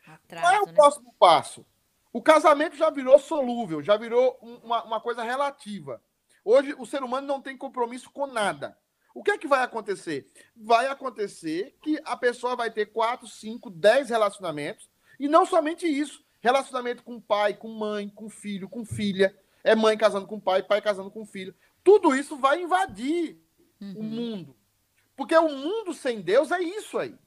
[0.08, 0.74] Atraso, Qual é o né?
[0.74, 1.64] próximo passo?
[2.12, 6.02] O casamento já virou solúvel, já virou uma, uma coisa relativa.
[6.44, 8.76] Hoje o ser humano não tem compromisso com nada.
[9.16, 10.30] O que é que vai acontecer?
[10.54, 16.22] Vai acontecer que a pessoa vai ter quatro, cinco, dez relacionamentos, e não somente isso.
[16.42, 19.34] Relacionamento com pai, com mãe, com filho, com filha.
[19.64, 21.56] É mãe casando com pai, pai casando com filho.
[21.82, 23.42] Tudo isso vai invadir
[23.80, 23.94] uhum.
[23.96, 24.56] o mundo.
[25.16, 27.18] Porque o mundo sem Deus é isso aí.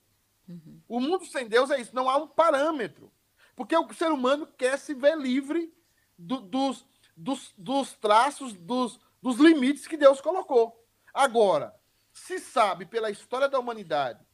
[0.46, 0.82] Uhum.
[0.86, 1.96] O mundo sem Deus é isso.
[1.96, 3.10] Não há um parâmetro.
[3.56, 5.72] Porque o ser humano quer se ver livre
[6.18, 6.84] do, dos,
[7.16, 10.86] dos, dos traços, dos, dos limites que Deus colocou.
[11.14, 11.77] Agora,
[12.18, 14.24] se sabe pela história da humanidade,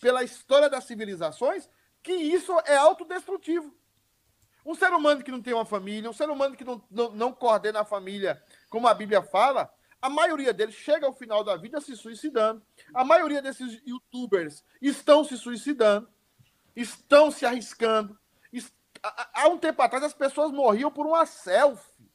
[0.00, 1.68] pela história das civilizações,
[2.02, 3.74] que isso é autodestrutivo.
[4.64, 7.32] Um ser humano que não tem uma família, um ser humano que não, não, não
[7.32, 11.80] coordena a família, como a Bíblia fala, a maioria deles chega ao final da vida
[11.80, 12.62] se suicidando.
[12.92, 16.08] A maioria desses youtubers estão se suicidando,
[16.74, 18.18] estão se arriscando.
[19.02, 22.08] Há um tempo atrás as pessoas morriam por uma selfie.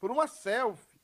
[0.00, 0.98] Por uma selfie.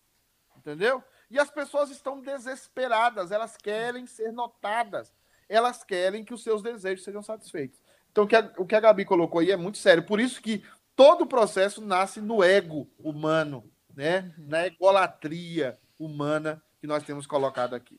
[0.57, 1.03] Entendeu?
[1.33, 5.11] E as pessoas estão desesperadas, elas querem ser notadas,
[5.49, 7.81] elas querem que os seus desejos sejam satisfeitos.
[8.11, 10.05] Então, o que a, o que a Gabi colocou aí é muito sério.
[10.05, 10.63] Por isso que
[10.95, 13.65] todo o processo nasce no ego humano,
[13.97, 14.35] né?
[14.37, 14.47] Uhum.
[14.47, 17.99] na egolatria humana que nós temos colocado aqui.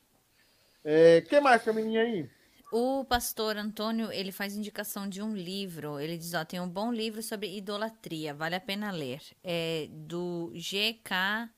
[0.84, 2.30] É, que mais, Camininha aí?
[2.70, 5.98] O pastor Antônio, ele faz indicação de um livro.
[5.98, 9.22] Ele diz, ó, tem um bom livro sobre idolatria, vale a pena ler.
[9.42, 11.50] É do G.K.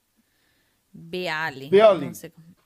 [0.96, 1.68] Beali.
[1.68, 2.12] Beali.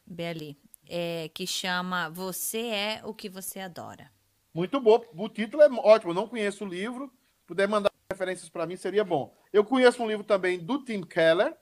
[0.07, 0.59] Beali.
[0.89, 4.11] É, que chama Você é o que você adora.
[4.55, 5.05] Muito bom.
[5.15, 6.11] O título é ótimo.
[6.11, 7.13] Eu não conheço o livro.
[7.47, 9.35] Puder mandar referências para mim, seria bom.
[9.53, 11.57] Eu conheço um livro também do Tim Keller,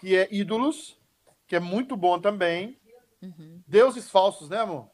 [0.00, 0.98] que é Ídolos,
[1.46, 2.78] que é muito bom também.
[3.20, 3.62] Uhum.
[3.66, 4.90] Deuses Falsos, né, amor?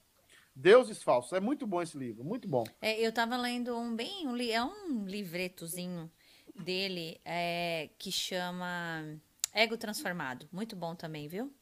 [0.54, 1.32] Deuses Falsos.
[1.32, 2.64] É muito bom esse livro, muito bom.
[2.80, 4.26] É, eu estava lendo um bem.
[4.26, 6.10] Um, é um livretozinho
[6.54, 9.18] dele é, que chama
[9.58, 10.48] Ego Transformado.
[10.52, 11.52] Muito bom também, viu?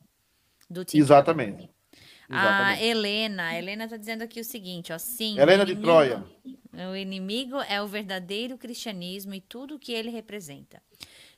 [0.68, 1.70] Do Tim Exatamente.
[2.28, 5.38] A Helena, a Helena está dizendo aqui o seguinte, ó, sim.
[5.38, 6.24] Helena inimigo, de Troia.
[6.90, 10.82] O inimigo é o verdadeiro cristianismo e tudo o que ele representa.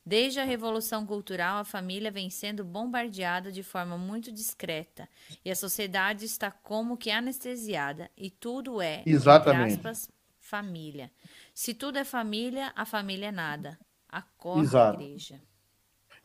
[0.05, 5.07] Desde a Revolução Cultural, a família vem sendo bombardeada de forma muito discreta
[5.45, 9.75] e a sociedade está como que anestesiada e tudo é, Exatamente.
[9.75, 11.13] Aspas, família.
[11.55, 13.79] Se tudo é família, a família é nada.
[14.09, 14.99] Acorda Exato.
[14.99, 15.48] a igreja.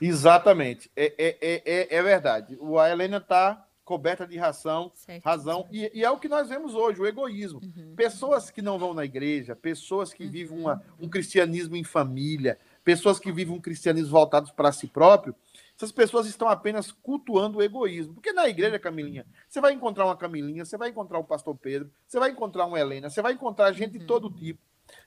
[0.05, 0.91] Exatamente.
[0.95, 2.57] É, é, é, é, é verdade.
[2.79, 5.67] A Helena está coberta de ração, certo, razão.
[5.71, 7.59] E, e, é o que nós vemos hoje, o egoísmo.
[7.61, 7.93] Uhum.
[7.95, 10.31] Pessoas que não vão na igreja, pessoas que uhum.
[10.31, 15.35] vivem uma, um cristianismo em família, pessoas que vivem um cristianismo voltados para si próprio,
[15.75, 18.13] essas pessoas estão apenas cultuando o egoísmo.
[18.13, 21.91] Porque na igreja, Camilinha, você vai encontrar uma Camilinha, você vai encontrar o pastor Pedro,
[22.07, 23.99] você vai encontrar uma Helena, você vai encontrar gente uhum.
[23.99, 24.61] de todo tipo,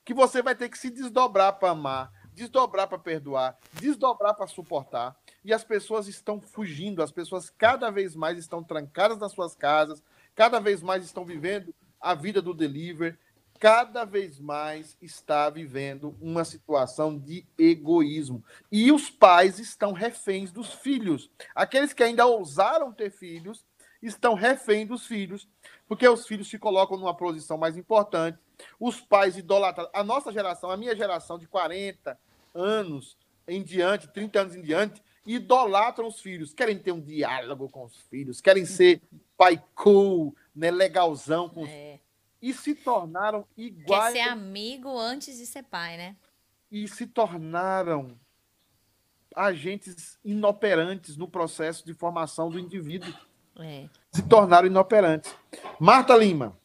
[0.05, 5.17] que você vai ter que se desdobrar para amar, desdobrar para perdoar, desdobrar para suportar.
[5.43, 10.03] E as pessoas estão fugindo, as pessoas cada vez mais estão trancadas nas suas casas,
[10.35, 13.19] cada vez mais estão vivendo a vida do deliver,
[13.59, 18.45] cada vez mais está vivendo uma situação de egoísmo.
[18.71, 21.31] E os pais estão reféns dos filhos.
[21.55, 23.65] Aqueles que ainda ousaram ter filhos
[24.03, 25.49] estão reféns dos filhos,
[25.89, 28.39] porque os filhos se colocam numa posição mais importante.
[28.79, 29.89] Os pais idolatram.
[29.93, 32.19] A nossa geração, a minha geração de 40,
[32.57, 37.85] anos em diante, 30 anos em diante, idolatram os filhos, querem ter um diálogo com
[37.85, 39.01] os filhos, querem ser
[39.37, 41.69] pai cool, né, legalzão com os...
[41.69, 42.01] é.
[42.41, 44.13] e se tornaram iguais.
[44.13, 46.17] Quer ser amigo antes de ser pai, né?
[46.71, 48.19] E se tornaram
[49.35, 53.13] agentes inoperantes no processo de formação do indivíduo.
[53.59, 53.89] É.
[54.11, 55.35] Se tornaram inoperantes.
[55.79, 56.57] Marta Lima.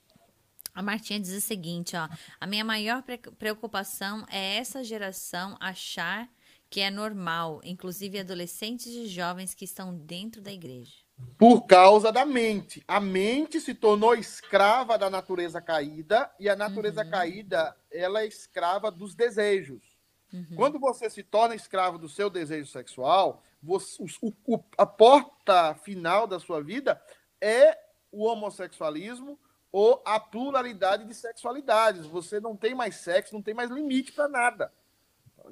[0.73, 2.07] A Martinha diz o seguinte, ó,
[2.39, 3.03] a minha maior
[3.37, 6.29] preocupação é essa geração achar
[6.69, 10.93] que é normal, inclusive adolescentes e jovens que estão dentro da igreja.
[11.37, 12.81] Por causa da mente.
[12.87, 17.11] A mente se tornou escrava da natureza caída e a natureza uhum.
[17.11, 19.97] caída, ela é escrava dos desejos.
[20.33, 20.55] Uhum.
[20.55, 26.25] Quando você se torna escravo do seu desejo sexual, você, o, o, a porta final
[26.25, 27.01] da sua vida
[27.41, 27.77] é
[28.11, 29.37] o homossexualismo,
[29.71, 32.05] ou a pluralidade de sexualidades.
[32.05, 34.71] Você não tem mais sexo, não tem mais limite para nada.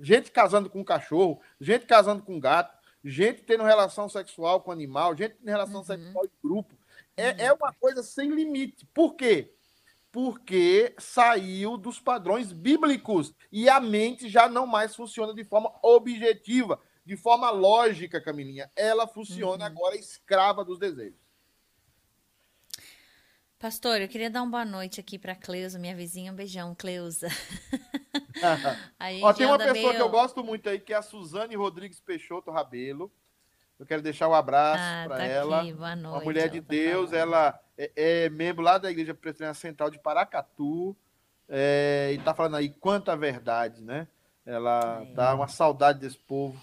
[0.02, 5.36] Gente casando com cachorro, gente casando com gato, gente tendo relação sexual com animal, gente
[5.36, 5.86] tendo relação uhum.
[5.86, 6.76] sexual em grupo.
[7.16, 7.36] É, uhum.
[7.38, 8.86] é uma coisa sem limite.
[8.94, 9.54] Por quê?
[10.12, 16.80] Porque saiu dos padrões bíblicos e a mente já não mais funciona de forma objetiva,
[17.06, 18.72] de forma lógica, Camilinha.
[18.76, 19.72] Ela funciona uhum.
[19.72, 21.29] agora escrava dos desejos.
[23.60, 26.32] Pastor, eu queria dar uma boa noite aqui para Cleusa, minha vizinha.
[26.32, 27.28] Um beijão, Cleusa.
[29.22, 29.96] Ó, tem uma pessoa meio...
[29.96, 33.12] que eu gosto muito aí, que é a Suzane Rodrigues Peixoto Rabelo.
[33.78, 35.60] Eu quero deixar um abraço ah, para tá ela.
[35.60, 35.74] Aqui.
[35.74, 36.16] Boa noite.
[36.16, 40.96] Uma mulher de Deus, ela é, é, membro lá da Igreja Presbiteriana Central de Paracatu.
[41.50, 44.08] É, e tá falando aí quanta verdade, né?
[44.46, 45.14] Ela é.
[45.14, 46.58] dá uma saudade desse povo.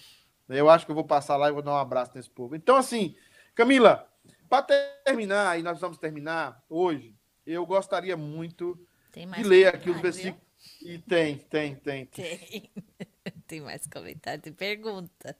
[0.48, 2.56] Eu acho que eu vou passar lá e vou dar um abraço nesse povo.
[2.56, 3.14] Então, assim,
[3.54, 4.08] Camila,
[4.48, 4.62] para
[5.04, 7.14] terminar, e nós vamos terminar hoje,
[7.46, 8.78] eu gostaria muito
[9.12, 10.44] de ler aqui os versículos.
[10.82, 12.06] E tem, tem, tem.
[12.06, 12.70] Tem.
[13.46, 15.36] Tem mais comentário, tem pergunta.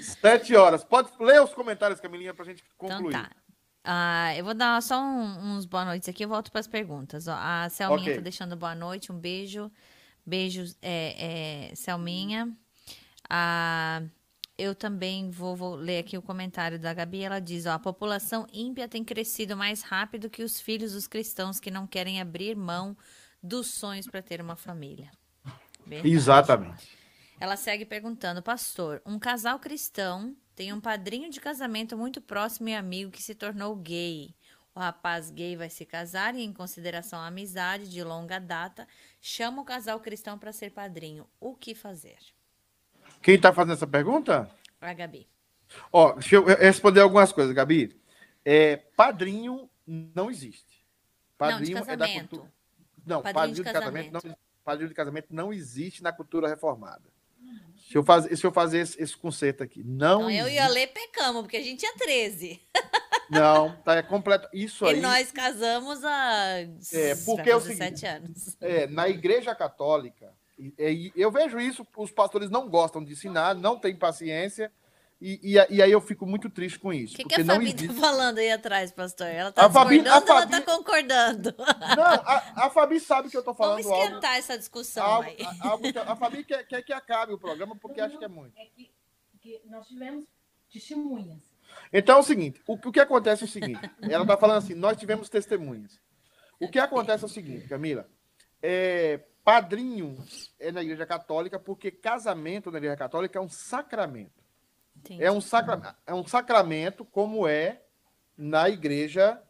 [0.00, 0.82] Sete horas.
[0.82, 3.10] Pode ler os comentários, Camilinha, para a gente então concluir.
[3.14, 3.30] Então tá.
[3.84, 7.28] Ah, eu vou dar só um- uns boa noites aqui, eu volto para as perguntas.
[7.28, 8.14] Ó, a Selminha Ok.
[8.16, 9.70] tá deixando boa noite, um beijo.
[10.24, 12.50] Beijos, é, é, Selminha.
[13.28, 14.02] Ah,
[14.60, 17.22] eu também vou, vou ler aqui o comentário da Gabi.
[17.22, 21.58] Ela diz: ó, a população ímpia tem crescido mais rápido que os filhos dos cristãos
[21.58, 22.94] que não querem abrir mão
[23.42, 25.10] dos sonhos para ter uma família.
[25.86, 26.14] Verdade.
[26.14, 26.98] Exatamente.
[27.40, 32.74] Ela segue perguntando, pastor, um casal cristão tem um padrinho de casamento muito próximo e
[32.74, 34.34] amigo que se tornou gay.
[34.74, 38.86] O rapaz gay vai se casar e, em consideração à amizade de longa data,
[39.22, 41.26] chama o casal cristão para ser padrinho.
[41.40, 42.18] O que fazer?
[43.22, 44.50] Quem está fazendo essa pergunta?
[44.80, 45.28] A Gabi.
[45.92, 48.00] Ó, deixa eu responder algumas coisas, Gabi.
[48.44, 50.84] É, padrinho não existe.
[51.36, 52.28] Padrinho não, de é da casamento.
[52.30, 52.52] cultura.
[53.06, 54.28] Não, Padrinho padrinho, de de casamento, casamento.
[54.28, 57.02] não, padrinho de casamento não existe na cultura reformada.
[57.74, 59.82] Deixa eu fazer, deixa eu fazer esse, esse conceito aqui.
[59.82, 62.60] Não, Então, eu e existe, a Lê pecamos, porque a gente tinha 13.
[63.30, 64.48] não, tá é completo.
[64.52, 66.58] Isso E aí nós casamos há
[66.92, 68.56] É, porque vai é o seguinte, anos.
[68.60, 70.32] é, na Igreja Católica.
[70.78, 74.70] E- e eu vejo isso, os pastores não gostam de ensinar, não têm paciência,
[75.20, 77.12] e, e, e aí eu fico muito triste com isso.
[77.14, 77.88] O que, que porque a não Fabi existe.
[77.88, 79.26] tá falando aí atrás, pastor?
[79.26, 81.54] Ela tá A Fabi- a ela tá Fabi- concordando?
[81.58, 84.04] Não, a, a Fabi sabe que eu tô Vamos falando algo.
[84.06, 85.36] esquentar essa discussão algo- aí.
[85.60, 88.28] a, algo que- a Fabi quer, quer que acabe o programa porque acha que é
[88.28, 88.58] muito.
[88.58, 88.90] É que,
[89.42, 90.24] que nós tivemos
[90.72, 91.38] testemunhas.
[91.92, 94.74] Então é o seguinte: o, o que acontece é o seguinte: ela tá falando assim,
[94.74, 96.00] nós tivemos testemunhas.
[96.58, 98.08] O que acontece é o seguinte, Camila:
[98.62, 100.16] é, padrinho
[100.58, 104.40] é na Igreja Católica porque casamento na Igreja Católica é um sacramento.
[104.96, 105.22] Entendi.
[105.22, 107.82] É um, sacra, é um sacramento como é
[108.36, 109.40] na igreja,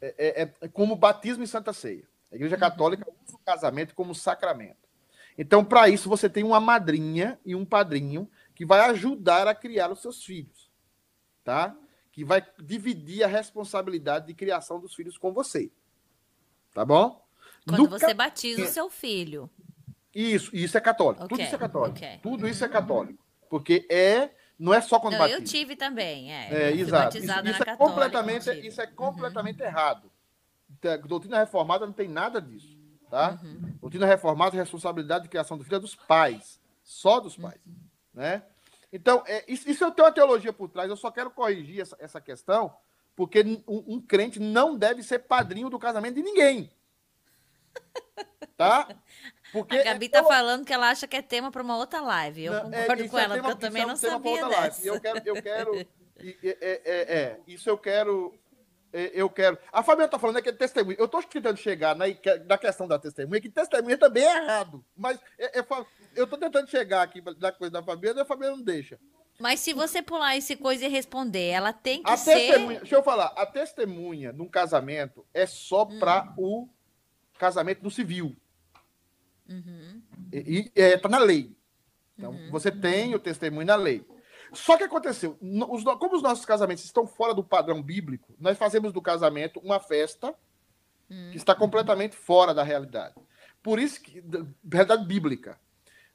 [0.00, 2.08] é, é- é como batismo e santa ceia.
[2.30, 4.88] A igreja católica usa o casamento como sacramento.
[5.36, 9.90] Então, para isso, você tem uma madrinha e um padrinho que vai ajudar a criar
[9.90, 10.70] os seus filhos,
[11.42, 11.76] tá?
[12.12, 15.70] Que vai dividir a responsabilidade de criação dos filhos com você.
[16.74, 17.19] Tá bom?
[17.68, 19.50] Quando você batiza o seu filho.
[20.14, 21.22] Isso, isso é católico.
[21.22, 21.96] Tudo Ok, isso é católico.
[21.96, 22.18] ok.
[22.22, 23.24] Tudo isso é católico.
[23.48, 25.38] Porque é, não é só quando Não, batiza.
[25.38, 26.48] eu tive também, é.
[26.52, 26.76] É, exato.
[26.76, 26.90] Isso,
[27.26, 27.76] batizada isso na é católica.
[27.76, 30.10] completamente, isso é completamente errado.
[30.84, 32.76] A doutrina reformada não tem nada disso,
[33.10, 33.38] tá?
[33.42, 33.72] Uhum.
[33.80, 37.60] Doutrina reformada, a responsabilidade de criação do filho é dos pais, só dos pais,
[38.14, 38.42] né?
[38.92, 41.96] Então, é, isso, isso eu tenho uma teologia por trás, eu só quero corrigir essa,
[42.00, 42.72] essa questão,
[43.14, 46.70] porque um, um crente não deve ser padrinho do casamento de ninguém.
[48.56, 48.88] Tá?
[49.52, 52.00] Porque A Gabi é tá falando que ela acha que é tema para uma outra
[52.00, 52.44] live.
[52.44, 54.48] Eu não, é, concordo isso com é ela, tema- porque eu também é não sabia
[54.48, 54.86] dessa.
[54.86, 55.74] Eu quero, eu quero,
[56.20, 58.32] é, é, é, isso eu quero,
[58.92, 59.58] é, eu quero.
[59.72, 60.96] A Fabiana tá falando é que é testemunha.
[61.00, 62.04] Eu tô tentando chegar na,
[62.46, 64.84] na questão da testemunha, que testemunha também é errado.
[64.96, 65.66] Mas é- é
[66.14, 69.00] eu tô tentando chegar aqui da coisa da Fabiana e a Fabiana não deixa.
[69.40, 72.56] Mas se você pular esse coisa e responder, ela tem que A ser.
[72.68, 75.98] deixa eu falar, a testemunha num casamento é só Hum.
[75.98, 76.68] para o
[77.40, 78.36] casamento no civil.
[79.48, 81.56] Uhum, E, e é, tá na lei.
[82.16, 82.50] Então, Uhum.
[82.50, 84.06] você tem o testemunho na lei.
[84.52, 88.92] Só que aconteceu, os como os nossos casamentos estão fora do padrão bíblico, nós fazemos
[88.92, 90.34] do casamento uma festa
[91.10, 91.30] Hum.
[91.32, 93.14] que está completamente fora da realidade.
[93.62, 95.58] Por isso que, da realidade bíblica.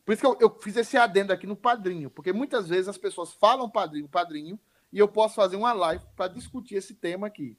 [0.05, 2.97] Por isso que eu, eu fiz esse adendo aqui no padrinho, porque muitas vezes as
[2.97, 4.57] pessoas falam padrinho, padrinho,
[4.93, 7.57] e eu posso fazer uma live para discutir esse tema aqui.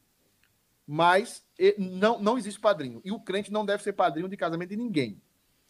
[0.86, 1.44] Mas
[1.78, 3.00] não, não existe padrinho.
[3.04, 5.20] E o crente não deve ser padrinho de casamento de ninguém.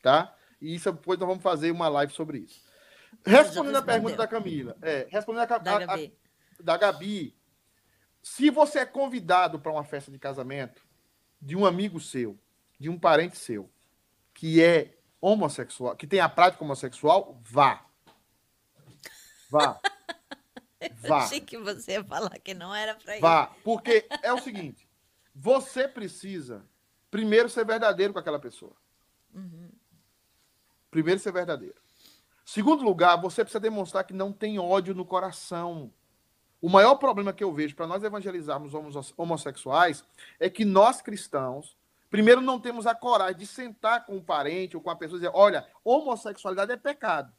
[0.02, 0.34] Tá?
[0.60, 2.62] E isso depois nós vamos fazer uma live sobre isso.
[3.24, 6.18] Respondendo a pergunta da Camila, é, respondendo a, Da a- a- Gabi.
[6.60, 7.36] da Gabi,
[8.22, 10.82] se você é convidado para uma festa de casamento
[11.40, 12.38] de um amigo seu,
[12.78, 13.70] de um parente seu,
[14.34, 17.86] que é homossexual, que tem a prática homossexual, vá.
[19.50, 19.80] Vá.
[21.00, 21.24] Vá.
[21.24, 23.20] Achei que você ia falar que não era pra ir.
[23.20, 23.46] Vá.
[23.64, 24.86] Porque é o seguinte:
[25.39, 26.64] você precisa
[27.11, 28.72] primeiro ser verdadeiro com aquela pessoa.
[29.34, 29.70] Uhum.
[30.91, 31.76] Primeiro ser verdadeiro.
[32.43, 35.93] Segundo lugar, você precisa demonstrar que não tem ódio no coração.
[36.61, 40.03] O maior problema que eu vejo para nós evangelizarmos homos- homossexuais
[40.41, 41.76] é que nós cristãos,
[42.09, 45.20] primeiro, não temos a coragem de sentar com um parente ou com a pessoa e
[45.20, 47.30] dizer: olha, homossexualidade é pecado.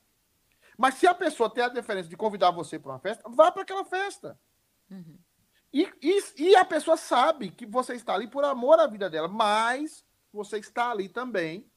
[0.78, 3.64] Mas se a pessoa tem a diferença de convidar você para uma festa, vá para
[3.64, 4.40] aquela festa.
[4.92, 5.18] Uhum.
[5.74, 9.28] E, e, e a pessoa sabe que você está ali por amor à vida dela,
[9.28, 11.70] mas você está ali também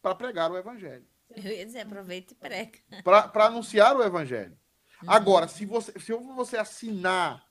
[0.00, 2.78] para pregar o evangelho Eu ia dizer, aproveita e prega.
[3.02, 4.56] para anunciar o evangelho.
[5.06, 7.44] Agora, se você, se você assinar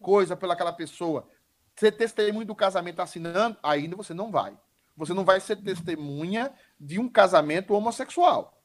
[0.00, 1.28] coisa pelaquela pessoa,
[1.76, 4.58] ser testemunho do casamento assinando, ainda você não vai.
[4.96, 8.60] Você não vai ser testemunha de um casamento homossexual.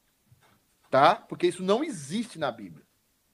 [0.90, 1.16] Tá?
[1.16, 2.86] Porque isso não existe na Bíblia.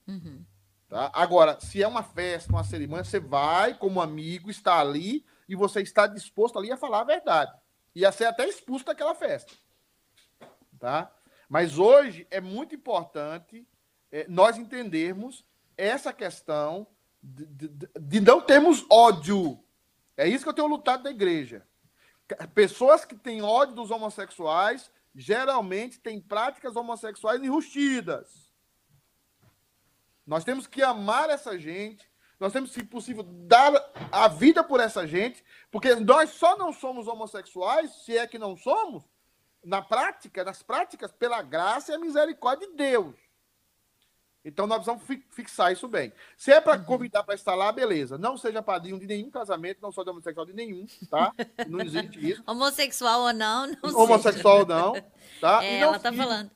[0.06, 0.44] Uhum.
[0.88, 1.10] Tá?
[1.12, 5.82] Agora, se é uma festa, uma cerimônia, você vai como amigo, está ali e você
[5.82, 7.52] está disposto ali a falar a verdade.
[7.94, 9.52] E a ser até expulso daquela festa.
[10.78, 11.12] Tá?
[11.48, 13.66] Mas hoje é muito importante
[14.10, 15.44] é, nós entendermos
[15.76, 16.86] essa questão
[17.22, 19.62] de, de, de, não termos ódio.
[20.16, 21.66] É isso que eu tenho lutado da igreja.
[22.54, 28.47] Pessoas que têm ódio dos homossexuais geralmente têm práticas homossexuais enrustidas.
[30.28, 32.06] Nós temos que amar essa gente,
[32.38, 33.72] nós temos, se possível, dar
[34.12, 38.54] a vida por essa gente, porque nós só não somos homossexuais, se é que não
[38.54, 39.02] somos,
[39.64, 43.16] na prática, nas práticas, pela graça e a misericórdia de Deus.
[44.44, 46.12] Então nós precisamos fixar isso bem.
[46.36, 46.84] Se é para uhum.
[46.84, 48.18] convidar para estar lá, beleza.
[48.18, 51.32] Não seja padrinho de nenhum casamento, não sou de homossexual de nenhum, tá?
[51.66, 52.42] Não existe isso.
[52.46, 54.92] homossexual ou não, não Homossexual ou não,
[55.40, 55.64] tá?
[55.64, 56.50] É, e não, ela tá e, falando.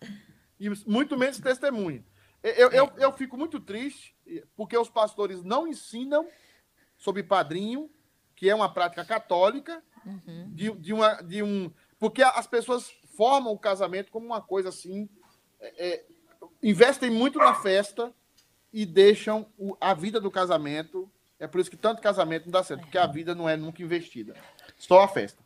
[0.61, 2.05] E muito menos testemunho.
[2.43, 2.81] Eu, é.
[2.81, 4.17] eu, eu fico muito triste
[4.57, 6.27] porque os pastores não ensinam
[6.97, 7.91] sobre padrinho,
[8.35, 10.51] que é uma prática católica, uhum.
[10.53, 11.73] de, de, uma, de um.
[11.99, 15.09] Porque as pessoas formam o casamento como uma coisa assim.
[15.61, 16.05] É, é
[16.63, 18.13] investem muito na festa
[18.73, 21.11] e deixam o, a vida do casamento.
[21.39, 23.83] É por isso que tanto casamento não dá certo, porque a vida não é nunca
[23.83, 24.35] investida.
[24.79, 25.43] Só a festa.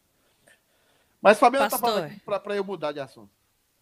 [1.20, 3.30] Mas Fabiana está falando para eu mudar de assunto.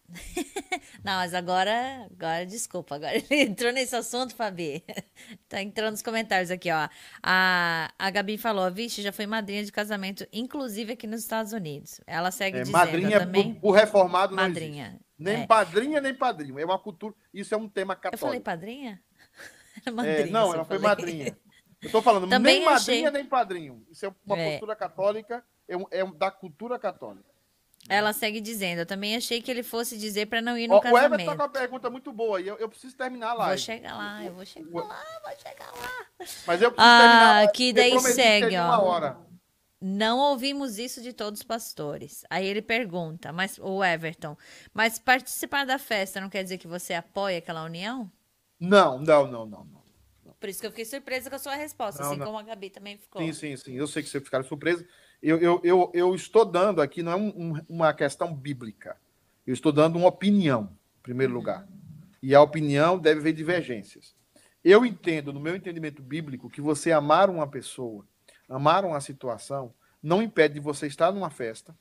[1.03, 4.83] Não, mas agora, agora, desculpa, agora ele entrou nesse assunto, Fabi.
[5.49, 6.87] Tá entrando nos comentários aqui, ó.
[7.23, 12.01] A, a Gabi falou, vixe, já foi madrinha de casamento, inclusive aqui nos Estados Unidos.
[12.05, 13.53] Ela segue é, dizendo madrinha também.
[13.55, 14.99] Por reformado madrinha.
[15.17, 15.47] Nem é.
[15.47, 16.59] padrinha, nem padrinho.
[16.59, 17.15] É uma cultura.
[17.33, 18.15] Isso é um tema católico.
[18.23, 19.01] Eu falei padrinha?
[19.91, 21.37] madrinha é, não, ela foi madrinha.
[21.81, 22.95] Eu tô falando, também nem achei...
[22.95, 23.85] madrinha, nem padrinho.
[23.89, 24.51] Isso é uma é.
[24.51, 27.34] cultura católica, é, é da cultura católica.
[27.87, 30.79] Ela segue dizendo, eu também achei que ele fosse dizer para não ir no Ó,
[30.79, 31.11] casamento.
[31.11, 33.47] O Everton tá com uma pergunta muito boa e eu, eu preciso terminar lá.
[33.49, 36.05] Vou chegar lá, eu vou chegar lá, vou chegar lá.
[36.47, 37.51] Mas eu preciso ah, terminar.
[37.51, 38.81] Que daí segue, ó.
[38.81, 39.17] Hora.
[39.79, 42.23] Não ouvimos isso de todos os pastores.
[42.27, 44.35] Aí ele pergunta, mas o Everton,
[44.73, 48.11] mas participar da festa não quer dizer que você apoia aquela união?
[48.59, 49.85] Não, não, não, não, não.
[50.39, 52.25] Por isso que eu fiquei surpresa com a sua resposta, não, assim não.
[52.25, 53.21] como a Gabi também ficou.
[53.21, 53.73] Sim, sim, sim.
[53.73, 54.85] Eu sei que você ficaram surpresa
[55.27, 58.95] eu, eu, eu, eu estou dando aqui, não é um, um, uma questão bíblica,
[59.45, 60.69] eu estou dando uma opinião,
[60.99, 61.67] em primeiro lugar.
[62.21, 64.15] E a opinião deve ver divergências.
[64.63, 68.05] Eu entendo, no meu entendimento bíblico, que você amar uma pessoa,
[68.47, 71.75] amar uma situação, não impede de você estar numa festa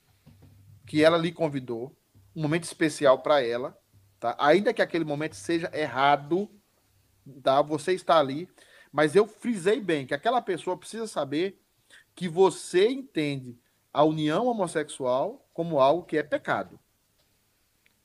[0.86, 1.94] que ela lhe convidou,
[2.34, 3.76] um momento especial para ela,
[4.18, 4.34] tá?
[4.38, 6.50] Ainda que aquele momento seja errado,
[7.42, 7.60] tá?
[7.60, 8.48] Você está ali,
[8.90, 11.60] mas eu frisei bem que aquela pessoa precisa saber
[12.14, 13.58] que você entende
[13.92, 16.78] a união homossexual como algo que é pecado.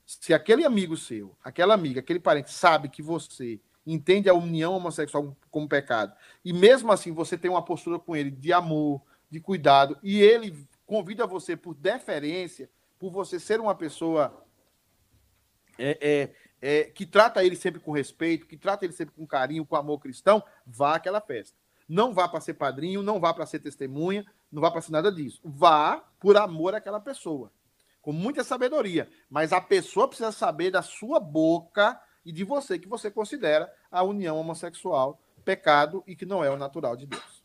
[0.06, 5.36] Se aquele amigo seu, aquela amiga, aquele parente sabe que você entende a união homossexual
[5.50, 9.98] como pecado, e mesmo assim você tem uma postura com ele de amor, de cuidado,
[10.04, 14.46] e ele convida você por deferência, por você ser uma pessoa
[15.78, 19.66] é, é, é, que trata ele sempre com respeito, que trata ele sempre com carinho,
[19.66, 21.58] com amor cristão, vá àquela festa.
[21.90, 25.12] Não vá para ser padrinho, não vá para ser testemunha, não vá para ser nada
[25.12, 25.42] disso.
[25.44, 27.52] Vá por amor àquela pessoa,
[28.00, 29.10] com muita sabedoria.
[29.28, 34.04] Mas a pessoa precisa saber da sua boca e de você que você considera a
[34.04, 37.44] união homossexual pecado e que não é o natural de Deus.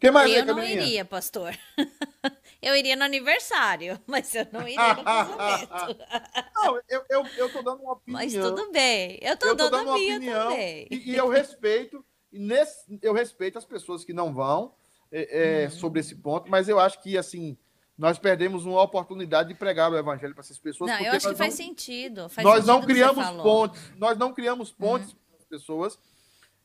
[0.00, 1.54] Que mais eu não iria, pastor.
[2.64, 5.98] Eu iria no aniversário, mas eu não iria no casamento.
[6.54, 8.22] Não, eu, eu, eu tô dando uma opinião.
[8.22, 9.18] Mas tudo bem.
[9.20, 10.88] Eu tô, eu tô dando, dando uma opinião também.
[10.90, 12.02] E, e eu respeito
[12.38, 14.74] nesse, eu respeito as pessoas que não vão
[15.10, 15.70] é, é, uhum.
[15.70, 17.56] sobre esse ponto, mas eu acho que, assim,
[17.96, 20.90] nós perdemos uma oportunidade de pregar o evangelho para essas pessoas.
[20.90, 22.28] Não, eu acho que faz sentido.
[22.28, 25.18] Faz nós sentido não criamos pontes, nós não criamos pontes uhum.
[25.28, 25.98] para as pessoas.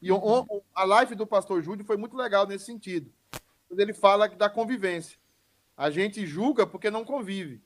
[0.01, 0.45] E uhum.
[0.73, 3.11] a live do pastor Júlio foi muito legal nesse sentido.
[3.77, 5.19] Ele fala da convivência.
[5.77, 7.61] A gente julga porque não convive.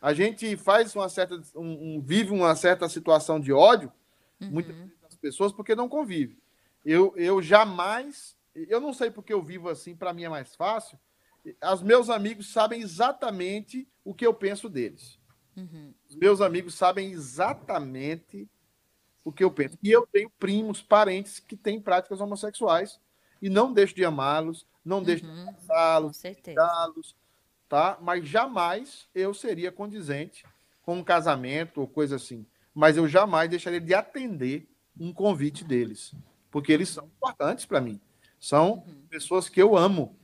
[0.00, 1.40] A gente faz uma certa.
[1.54, 3.90] Um, um, vive uma certa situação de ódio,
[4.38, 4.90] muitas uhum.
[5.20, 6.38] pessoas, porque não convive.
[6.86, 10.96] Eu, eu jamais, eu não sei porque eu vivo assim, para mim é mais fácil.
[11.72, 15.18] Os meus amigos sabem exatamente o que eu penso deles.
[15.56, 15.92] Uhum.
[16.08, 18.48] Os meus amigos sabem exatamente
[19.24, 19.76] o que eu penso.
[19.82, 23.00] E eu tenho primos, parentes que têm práticas homossexuais
[23.42, 25.34] e não deixo de amá-los, não deixo uhum.
[25.34, 27.16] de abraçá-los, cuidá-los,
[27.68, 27.98] tá?
[28.00, 30.44] Mas jamais eu seria condizente
[30.82, 32.46] com um casamento ou coisa assim.
[32.72, 36.14] Mas eu jamais deixaria de atender um convite deles
[36.56, 38.00] porque eles são importantes para mim.
[38.40, 39.06] São uhum.
[39.10, 40.18] pessoas que eu amo.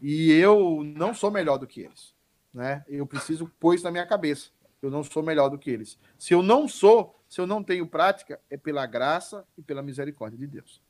[0.00, 2.14] E eu não sou melhor do que eles.
[2.50, 2.82] Né?
[2.88, 4.48] Eu preciso pôr isso na minha cabeça.
[4.80, 5.98] Eu não sou melhor do que eles.
[6.18, 10.38] Se eu não sou, Se eu não tenho prática, é pela graça e pela misericórdia
[10.38, 10.80] de Deus.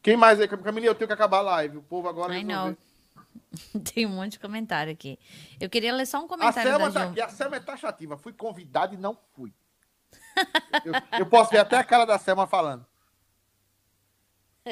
[0.00, 0.48] Quem mais aí?
[0.48, 1.76] Camilinha, eu tenho que acabar a live.
[1.76, 2.32] O povo agora.
[2.32, 2.74] Ai, não.
[3.92, 5.18] Tem um monte de comentário aqui.
[5.60, 6.74] Eu queria ler só um comentário.
[6.74, 7.20] A Selma tá aqui.
[7.20, 8.16] A Selma é taxativa.
[8.16, 9.52] Fui convidada e não fui.
[10.86, 12.86] eu, eu posso ver até a cara da Selma falando.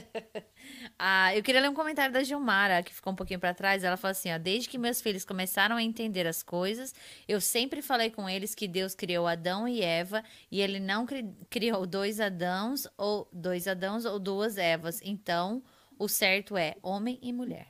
[0.98, 3.84] ah, eu queria ler um comentário da Gilmara, que ficou um pouquinho para trás.
[3.84, 6.94] Ela falou assim: ó, desde que meus filhos começaram a entender as coisas,
[7.28, 11.28] eu sempre falei com eles que Deus criou Adão e Eva e ele não cri
[11.50, 15.00] criou dois Adãos ou dois Adãos ou duas Evas.
[15.02, 15.62] Então,
[15.98, 17.68] o certo é homem e mulher.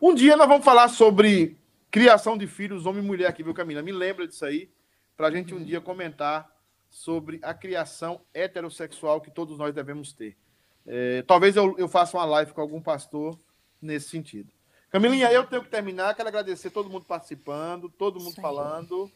[0.00, 1.56] Um dia nós vamos falar sobre
[1.90, 3.82] criação de filhos, homem e mulher aqui, viu, Camila?
[3.82, 4.70] Me lembra disso aí,
[5.16, 6.52] para a gente um dia comentar
[6.88, 10.36] sobre a criação heterossexual que todos nós devemos ter.
[10.86, 13.38] É, talvez eu, eu faça uma live com algum pastor
[13.80, 14.50] nesse sentido.
[14.90, 16.14] Camilinha, eu tenho que terminar.
[16.14, 19.10] Quero agradecer todo mundo participando, todo mundo falando,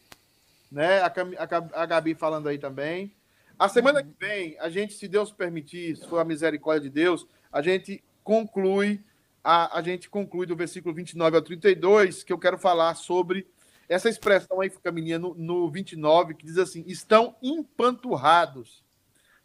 [0.71, 1.01] né?
[1.01, 3.13] A, a, a, Gabi falando aí também.
[3.59, 7.27] A semana que vem, a gente, se Deus permitir, se for a misericórdia de Deus,
[7.53, 9.03] a gente conclui
[9.43, 13.47] a, a gente conclui do versículo 29 ao 32, que eu quero falar sobre
[13.89, 18.83] essa expressão aí, Camilinha, no, no 29, que diz assim: estão empanturrados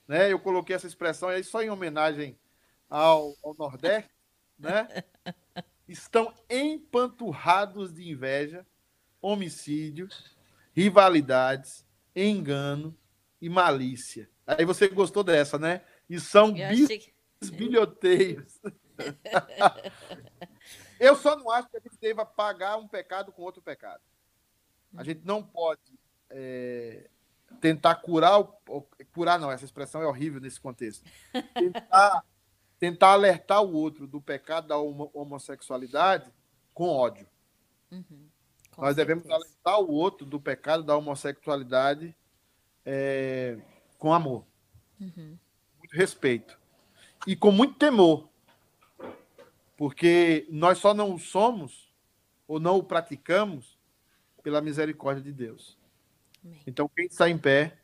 [0.07, 0.31] né?
[0.31, 2.37] Eu coloquei essa expressão aí só em homenagem
[2.89, 4.09] ao, ao Nordeste,
[4.57, 4.87] né?
[5.87, 8.65] Estão empanturrados de inveja,
[9.21, 10.07] homicídio,
[10.73, 11.85] rivalidades,
[12.15, 12.97] engano
[13.41, 14.29] e malícia.
[14.45, 15.81] Aí você gostou dessa, né?
[16.09, 16.53] E são
[17.53, 18.61] bilhoteiros.
[20.99, 24.01] Eu só não acho que a gente deva pagar um pecado com outro pecado.
[24.95, 25.99] A gente não pode
[26.29, 27.09] é,
[27.61, 31.03] tentar curar, o, curar não, essa expressão é horrível nesse contexto.
[31.53, 32.23] Tentar,
[32.79, 36.31] tentar alertar o outro do pecado da homossexualidade
[36.73, 37.27] com ódio.
[37.91, 38.27] Uhum,
[38.71, 38.95] com Nós certeza.
[38.95, 42.15] devemos alertar o outro do pecado da homossexualidade
[42.85, 43.57] é,
[43.97, 44.45] com amor,
[44.99, 45.37] uhum.
[45.79, 46.59] muito respeito
[47.25, 48.27] e com muito temor,
[49.77, 51.93] porque nós só não o somos
[52.47, 53.77] ou não o praticamos
[54.41, 55.77] pela misericórdia de Deus.
[56.67, 57.77] Então, quem está em pé,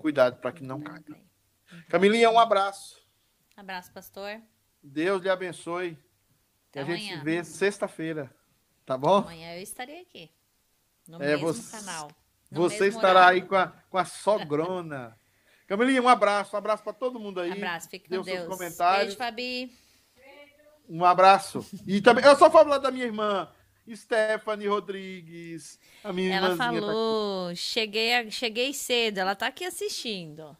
[0.00, 1.02] cuidado para que não caia.
[1.88, 3.04] Camilinha, um abraço.
[3.56, 4.40] Abraço, pastor.
[4.82, 5.98] Deus lhe abençoe.
[6.70, 6.98] Até a amanhã.
[6.98, 8.30] gente se vê sexta-feira.
[8.84, 9.18] Tá bom?
[9.18, 10.30] Amanhã eu estarei aqui.
[11.08, 12.10] No é, mesmo você, canal.
[12.50, 13.42] No você estará horário.
[13.42, 15.18] aí com a, com a sogrona.
[15.66, 16.54] Camilinha, um abraço.
[16.54, 17.50] Um abraço para todo mundo aí.
[17.50, 18.46] Abraço, fique com Deus.
[18.46, 19.14] comentários.
[19.14, 19.72] Beijo, Fabi.
[20.88, 21.66] Um abraço.
[21.86, 23.50] E também, eu só falo lá da minha irmã.
[23.94, 30.56] Stephanie Rodrigues, a minha Ela tá falou, tá cheguei, cheguei cedo, ela tá aqui assistindo.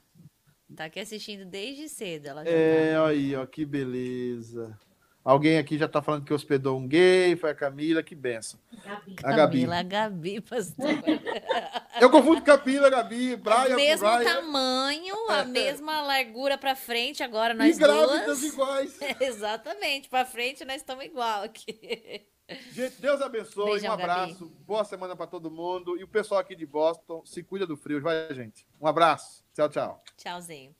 [0.74, 2.26] Tá aqui assistindo desde cedo.
[2.26, 3.06] Ela é, tá...
[3.06, 4.78] aí, ó, que beleza.
[5.26, 8.60] Alguém aqui já tá falando que hospedou um gay, foi a Camila, que benção.
[8.84, 9.16] Gabi.
[9.24, 9.52] A Gabi.
[9.54, 10.86] Camila, a Gabi, pastor.
[12.00, 14.22] Eu confundo Camila, Gabi, Brian, O mesmo Brian.
[14.24, 18.42] tamanho, a mesma largura para frente, agora nós e grávidas duas.
[18.44, 18.98] iguais.
[19.18, 22.24] exatamente, para frente nós estamos igual aqui.
[22.48, 23.72] Gente, Deus abençoe.
[23.72, 24.44] Beijão, um abraço.
[24.44, 24.64] Gabi.
[24.64, 25.98] Boa semana para todo mundo.
[25.98, 28.00] E o pessoal aqui de Boston, se cuida do frio.
[28.00, 28.66] Vai, gente.
[28.80, 29.44] Um abraço.
[29.52, 30.04] Tchau, tchau.
[30.16, 30.74] Tchauzinho.